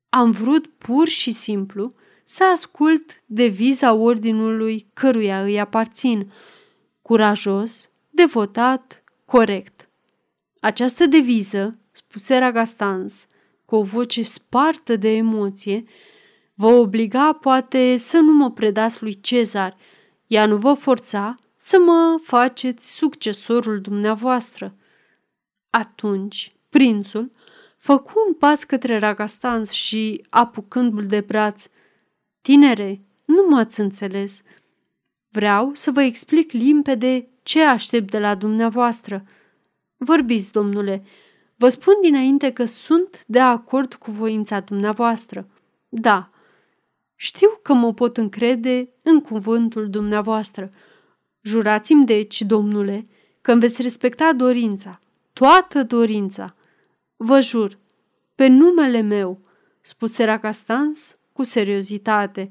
Am 0.08 0.30
vrut 0.30 0.66
pur 0.66 1.08
și 1.08 1.30
simplu 1.30 1.94
să 2.24 2.44
ascult 2.44 3.22
deviza 3.26 3.92
ordinului 3.92 4.86
căruia 4.94 5.42
îi 5.42 5.60
aparțin, 5.60 6.32
curajos, 7.02 7.90
devotat, 8.10 9.02
corect. 9.24 9.88
Această 10.60 11.06
deviză, 11.06 11.78
spuse 11.90 12.38
Ragastans, 12.38 13.26
cu 13.64 13.76
o 13.76 13.82
voce 13.82 14.22
spartă 14.22 14.96
de 14.96 15.16
emoție, 15.16 15.84
vă 16.54 16.66
obliga 16.66 17.32
poate 17.32 17.96
să 17.96 18.16
nu 18.16 18.32
mă 18.32 18.50
predați 18.50 19.02
lui 19.02 19.20
Cezar, 19.20 19.76
ea 20.26 20.46
nu 20.46 20.56
vă 20.56 20.72
forța 20.72 21.34
să 21.56 21.78
mă 21.84 22.20
faceți 22.22 22.96
succesorul 22.96 23.80
dumneavoastră. 23.80 24.74
Atunci, 25.70 26.52
prințul 26.68 27.32
făcu 27.76 28.12
un 28.26 28.34
pas 28.34 28.64
către 28.64 28.98
Ragastans 28.98 29.70
și, 29.70 30.24
apucându-l 30.30 31.06
de 31.06 31.20
braț, 31.20 31.66
Tinere, 32.40 33.00
nu 33.24 33.46
m-ați 33.48 33.80
înțeles. 33.80 34.42
Vreau 35.28 35.70
să 35.74 35.90
vă 35.90 36.02
explic 36.02 36.52
limpede 36.52 37.28
ce 37.42 37.62
aștept 37.62 38.10
de 38.10 38.18
la 38.18 38.34
dumneavoastră. 38.34 39.24
Vorbiți, 39.96 40.52
domnule, 40.52 41.04
vă 41.56 41.68
spun 41.68 41.94
dinainte 42.02 42.52
că 42.52 42.64
sunt 42.64 43.24
de 43.26 43.40
acord 43.40 43.94
cu 43.94 44.10
voința 44.10 44.60
dumneavoastră. 44.60 45.48
Da, 45.88 46.30
știu 47.16 47.48
că 47.62 47.72
mă 47.72 47.92
pot 47.92 48.16
încrede 48.16 48.88
în 49.02 49.20
cuvântul 49.20 49.90
dumneavoastră. 49.90 50.70
Jurați-mi 51.40 52.06
deci, 52.06 52.42
domnule, 52.42 53.06
că 53.40 53.52
îmi 53.52 53.60
veți 53.60 53.82
respecta 53.82 54.32
dorința, 54.32 54.98
toată 55.32 55.82
dorința. 55.82 56.54
Vă 57.16 57.40
jur, 57.40 57.78
pe 58.34 58.46
numele 58.46 59.00
meu, 59.00 59.40
spuse 59.80 60.24
Racastans 60.24 61.16
cu 61.32 61.42
seriozitate, 61.42 62.50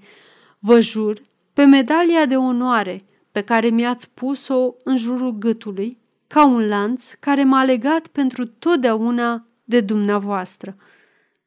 vă 0.60 0.80
jur 0.80 1.22
pe 1.54 1.64
medalia 1.66 2.26
de 2.26 2.36
onoare 2.36 3.06
pe 3.32 3.42
care 3.42 3.68
mi-ați 3.68 4.10
pus-o 4.10 4.76
în 4.84 4.98
jurul 4.98 5.32
gâtului, 5.32 5.98
ca 6.28 6.46
un 6.46 6.68
lanț 6.68 7.12
care 7.20 7.44
m-a 7.44 7.64
legat 7.64 8.08
pentru 8.08 8.46
totdeauna 8.46 9.48
de 9.64 9.82
dumneavoastră. 9.82 10.76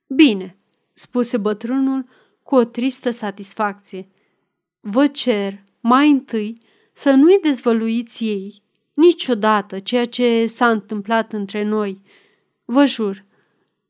Bine, 0.07 0.57
spuse 0.95 1.37
bătrânul 1.37 2.07
cu 2.47 2.55
o 2.55 2.65
tristă 2.65 3.11
satisfacție. 3.11 4.09
Vă 4.81 5.07
cer, 5.07 5.63
mai 5.81 6.11
întâi, 6.11 6.61
să 6.93 7.11
nu-i 7.11 7.39
dezvăluiți 7.43 8.25
ei 8.25 8.63
niciodată 8.95 9.79
ceea 9.79 10.05
ce 10.05 10.47
s-a 10.47 10.71
întâmplat 10.71 11.33
între 11.33 11.63
noi. 11.63 12.03
Vă 12.65 12.85
jur, 12.85 13.25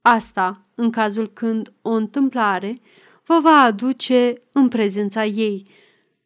Asta, 0.01 0.65
în 0.75 0.91
cazul 0.91 1.29
când 1.29 1.73
o 1.83 1.91
întâmplare 1.91 2.81
vă 3.25 3.39
va 3.43 3.61
aduce 3.61 4.39
în 4.53 4.69
prezența 4.69 5.25
ei. 5.25 5.71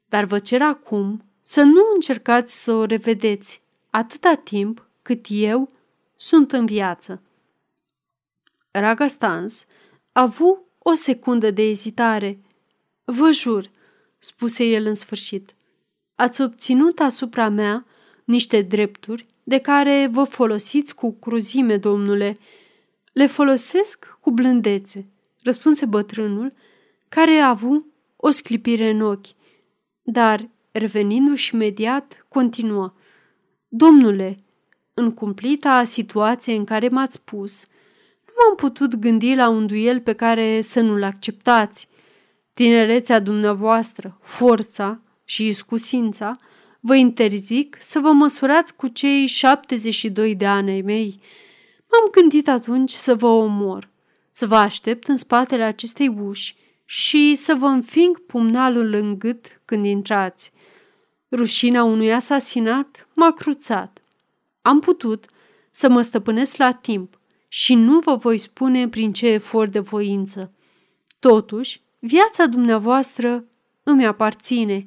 Dar 0.08 0.24
vă 0.24 0.38
cer 0.38 0.62
acum 0.62 1.24
să 1.42 1.62
nu 1.62 1.80
încercați 1.94 2.62
să 2.62 2.72
o 2.72 2.84
revedeți 2.84 3.62
atâta 3.90 4.34
timp 4.34 4.88
cât 5.02 5.26
eu 5.28 5.68
sunt 6.16 6.52
în 6.52 6.66
viață. 6.66 7.22
Raga 8.70 9.06
Stans 9.06 9.66
a 10.12 10.20
avut 10.20 10.69
o 10.82 10.92
secundă 10.92 11.50
de 11.50 11.62
ezitare. 11.62 12.38
Vă 13.04 13.30
jur, 13.32 13.70
spuse 14.18 14.64
el 14.64 14.86
în 14.86 14.94
sfârșit, 14.94 15.54
ați 16.14 16.40
obținut 16.40 16.98
asupra 16.98 17.48
mea 17.48 17.86
niște 18.24 18.62
drepturi 18.62 19.26
de 19.42 19.58
care 19.58 20.08
vă 20.12 20.24
folosiți 20.24 20.94
cu 20.94 21.12
cruzime, 21.12 21.76
domnule. 21.76 22.38
Le 23.12 23.26
folosesc 23.26 24.16
cu 24.20 24.30
blândețe, 24.30 25.06
răspunse 25.42 25.86
bătrânul, 25.86 26.52
care 27.08 27.32
a 27.32 27.48
avut 27.48 27.86
o 28.16 28.30
sclipire 28.30 28.90
în 28.90 29.00
ochi. 29.00 29.26
Dar, 30.02 30.48
revenindu-și 30.70 31.54
imediat, 31.54 32.26
continuă. 32.28 32.92
Domnule, 33.68 34.44
în 34.94 35.12
cumplita 35.14 35.84
situație 35.84 36.54
în 36.54 36.64
care 36.64 36.88
m-ați 36.88 37.20
pus, 37.20 37.64
nu 37.64 37.70
m-am 38.40 38.54
putut 38.56 38.94
gândi 38.94 39.34
la 39.34 39.48
un 39.48 39.66
duel 39.66 40.00
pe 40.00 40.12
care 40.12 40.60
să 40.62 40.80
nu-l 40.80 41.02
acceptați. 41.02 41.88
Tinerețea 42.54 43.20
dumneavoastră, 43.20 44.18
forța 44.20 45.00
și 45.24 45.46
iscusința 45.46 46.38
vă 46.80 46.94
interzic 46.94 47.76
să 47.80 47.98
vă 47.98 48.10
măsurați 48.10 48.74
cu 48.74 48.86
cei 48.86 49.26
72 49.26 50.34
de 50.34 50.46
ani 50.46 50.70
ai 50.70 50.80
mei. 50.80 51.20
M-am 51.90 52.10
gândit 52.10 52.48
atunci 52.48 52.92
să 52.92 53.14
vă 53.14 53.26
omor, 53.26 53.88
să 54.30 54.46
vă 54.46 54.56
aștept 54.56 55.08
în 55.08 55.16
spatele 55.16 55.62
acestei 55.62 56.08
uși 56.08 56.56
și 56.84 57.34
să 57.34 57.54
vă 57.54 57.66
înfing 57.66 58.18
pumnalul 58.26 58.92
în 58.92 59.18
gât 59.18 59.60
când 59.64 59.86
intrați. 59.86 60.52
Rușina 61.30 61.82
unui 61.84 62.12
asasinat 62.12 63.08
m-a 63.14 63.32
cruțat. 63.32 64.02
Am 64.62 64.80
putut 64.80 65.24
să 65.70 65.88
mă 65.88 66.00
stăpânesc 66.00 66.56
la 66.56 66.72
timp 66.72 67.19
și 67.52 67.74
nu 67.74 67.98
vă 67.98 68.14
voi 68.14 68.38
spune 68.38 68.88
prin 68.88 69.12
ce 69.12 69.26
efort 69.26 69.72
de 69.72 69.78
voință. 69.78 70.52
Totuși, 71.18 71.80
viața 71.98 72.46
dumneavoastră 72.46 73.44
îmi 73.82 74.06
aparține. 74.06 74.86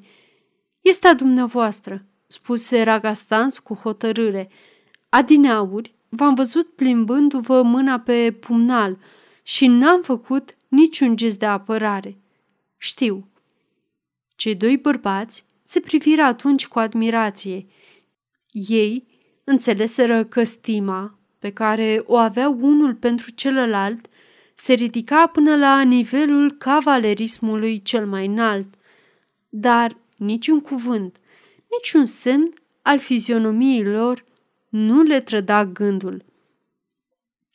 Este 0.81 1.07
a 1.07 1.13
dumneavoastră, 1.13 2.05
spuse 2.27 2.83
Ragastans 2.83 3.59
cu 3.59 3.73
hotărâre. 3.73 4.49
Adineauri, 5.09 5.95
v-am 6.09 6.33
văzut 6.33 6.75
plimbându-vă 6.75 7.61
mâna 7.61 7.99
pe 7.99 8.31
pumnal 8.31 8.97
și 9.43 9.67
n-am 9.67 10.01
făcut 10.01 10.57
niciun 10.67 11.15
gest 11.15 11.39
de 11.39 11.45
apărare. 11.45 12.17
Știu. 12.77 13.27
Cei 14.35 14.55
doi 14.55 14.77
bărbați 14.77 15.45
se 15.61 15.79
priviră 15.79 16.21
atunci 16.21 16.67
cu 16.67 16.79
admirație. 16.79 17.67
Ei 18.51 19.07
înțeleseră 19.43 20.23
că 20.23 20.43
stima 20.43 21.17
pe 21.43 21.51
care 21.51 22.03
o 22.05 22.17
aveau 22.17 22.57
unul 22.61 22.93
pentru 22.95 23.31
celălalt 23.31 24.05
se 24.53 24.73
ridica 24.73 25.27
până 25.27 25.55
la 25.55 25.81
nivelul 25.81 26.51
cavalerismului 26.51 27.81
cel 27.81 28.07
mai 28.07 28.25
înalt, 28.25 28.73
dar 29.49 29.97
niciun 30.17 30.61
cuvânt, 30.61 31.17
niciun 31.71 32.05
semn 32.05 32.53
al 32.81 32.99
fizionomiei 32.99 33.83
lor 33.83 34.23
nu 34.69 35.01
le 35.01 35.19
trăda 35.19 35.65
gândul. 35.65 36.25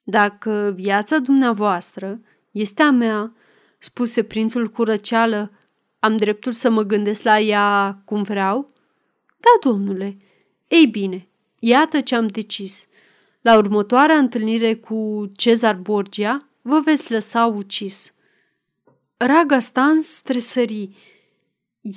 Dacă 0.05 0.73
viața 0.77 1.19
dumneavoastră 1.19 2.21
este 2.51 2.83
a 2.83 2.91
mea, 2.91 3.33
spuse 3.79 4.23
prințul 4.23 4.69
cu 4.71 4.83
răceală, 4.83 5.53
am 5.99 6.17
dreptul 6.17 6.53
să 6.53 6.71
mă 6.71 6.83
gândesc 6.83 7.23
la 7.23 7.41
ea 7.41 8.03
cum 8.05 8.23
vreau? 8.23 8.69
Da, 9.27 9.71
domnule. 9.71 10.17
Ei 10.69 10.87
bine, 10.87 11.29
iată 11.59 12.01
ce 12.01 12.15
am 12.15 12.27
decis. 12.27 12.88
La 13.41 13.57
următoarea 13.57 14.17
întâlnire 14.17 14.75
cu 14.75 15.31
Cezar 15.37 15.75
Borgia, 15.75 16.49
vă 16.63 16.81
veți 16.81 17.13
lăsa 17.13 17.47
ucis. 17.47 18.13
Raga 19.17 19.59
Stans 19.59 20.21
tresări. 20.21 20.91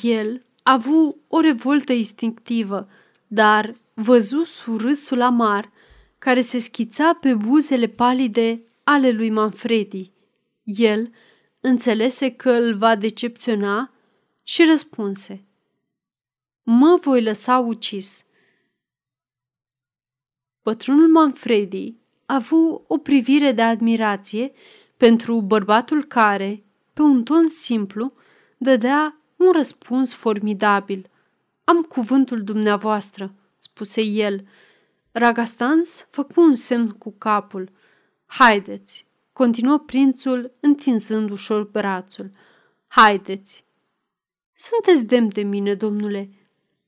El 0.01 0.45
a 0.63 0.73
avut 0.73 1.15
o 1.27 1.39
revoltă 1.39 1.93
instinctivă, 1.93 2.89
dar 3.27 3.75
văzu 3.93 4.43
surâsul 4.43 5.21
amar 5.21 5.71
care 6.17 6.41
se 6.41 6.57
schița 6.57 7.13
pe 7.13 7.33
buzele 7.33 7.87
palide 7.87 8.61
ale 8.83 9.11
lui 9.11 9.29
Manfredi. 9.29 10.11
El 10.63 11.09
înțelese 11.59 12.31
că 12.31 12.51
îl 12.51 12.77
va 12.77 12.95
decepționa 12.95 13.91
și 14.43 14.63
răspunse. 14.65 15.45
Mă 16.63 16.99
voi 17.01 17.23
lăsa 17.23 17.57
ucis. 17.57 18.25
Pătrunul 20.61 21.07
Manfredi 21.07 21.95
a 22.25 22.35
avut 22.35 22.83
o 22.87 22.97
privire 22.97 23.51
de 23.51 23.61
admirație 23.61 24.51
pentru 24.97 25.41
bărbatul 25.41 26.03
care, 26.03 26.63
pe 26.93 27.01
un 27.01 27.23
ton 27.23 27.47
simplu, 27.47 28.11
dădea 28.57 29.21
un 29.35 29.51
răspuns 29.51 30.13
formidabil. 30.13 31.09
Am 31.63 31.81
cuvântul 31.81 32.43
dumneavoastră, 32.43 33.33
spuse 33.57 34.01
el. 34.01 34.47
Ragastans 35.11 36.07
făcu 36.09 36.41
un 36.41 36.53
semn 36.53 36.89
cu 36.89 37.11
capul. 37.17 37.69
Haideți, 38.25 39.05
continuă 39.33 39.79
prințul 39.79 40.51
întinzând 40.59 41.29
ușor 41.29 41.63
brațul. 41.63 42.31
Haideți! 42.87 43.65
Sunteți 44.53 45.03
demn 45.03 45.27
de 45.33 45.41
mine, 45.41 45.73
domnule. 45.73 46.29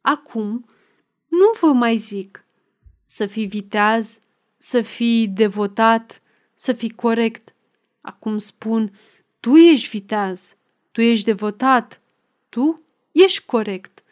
Acum 0.01 0.65
nu 1.27 1.51
vă 1.59 1.73
mai 1.73 1.95
zic. 1.95 2.42
Să 3.05 3.25
fii 3.25 3.45
viteaz, 3.45 4.19
să 4.57 4.81
fii 4.81 5.27
devotat, 5.27 6.21
să 6.53 6.73
fii 6.73 6.89
corect. 6.89 7.53
Acum 8.01 8.37
spun, 8.37 8.99
tu 9.39 9.55
ești 9.55 9.89
viteaz, 9.89 10.55
tu 10.91 11.01
ești 11.01 11.25
devotat, 11.25 12.01
tu 12.49 12.83
ești 13.11 13.45
corect. 13.45 14.03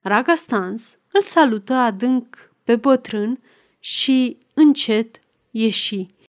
Raga 0.00 0.34
Stans 0.34 0.98
îl 1.12 1.22
salută 1.22 1.74
adânc 1.74 2.52
pe 2.64 2.76
bătrân 2.76 3.42
și 3.78 4.38
încet 4.54 5.18
ieși. 5.50 6.06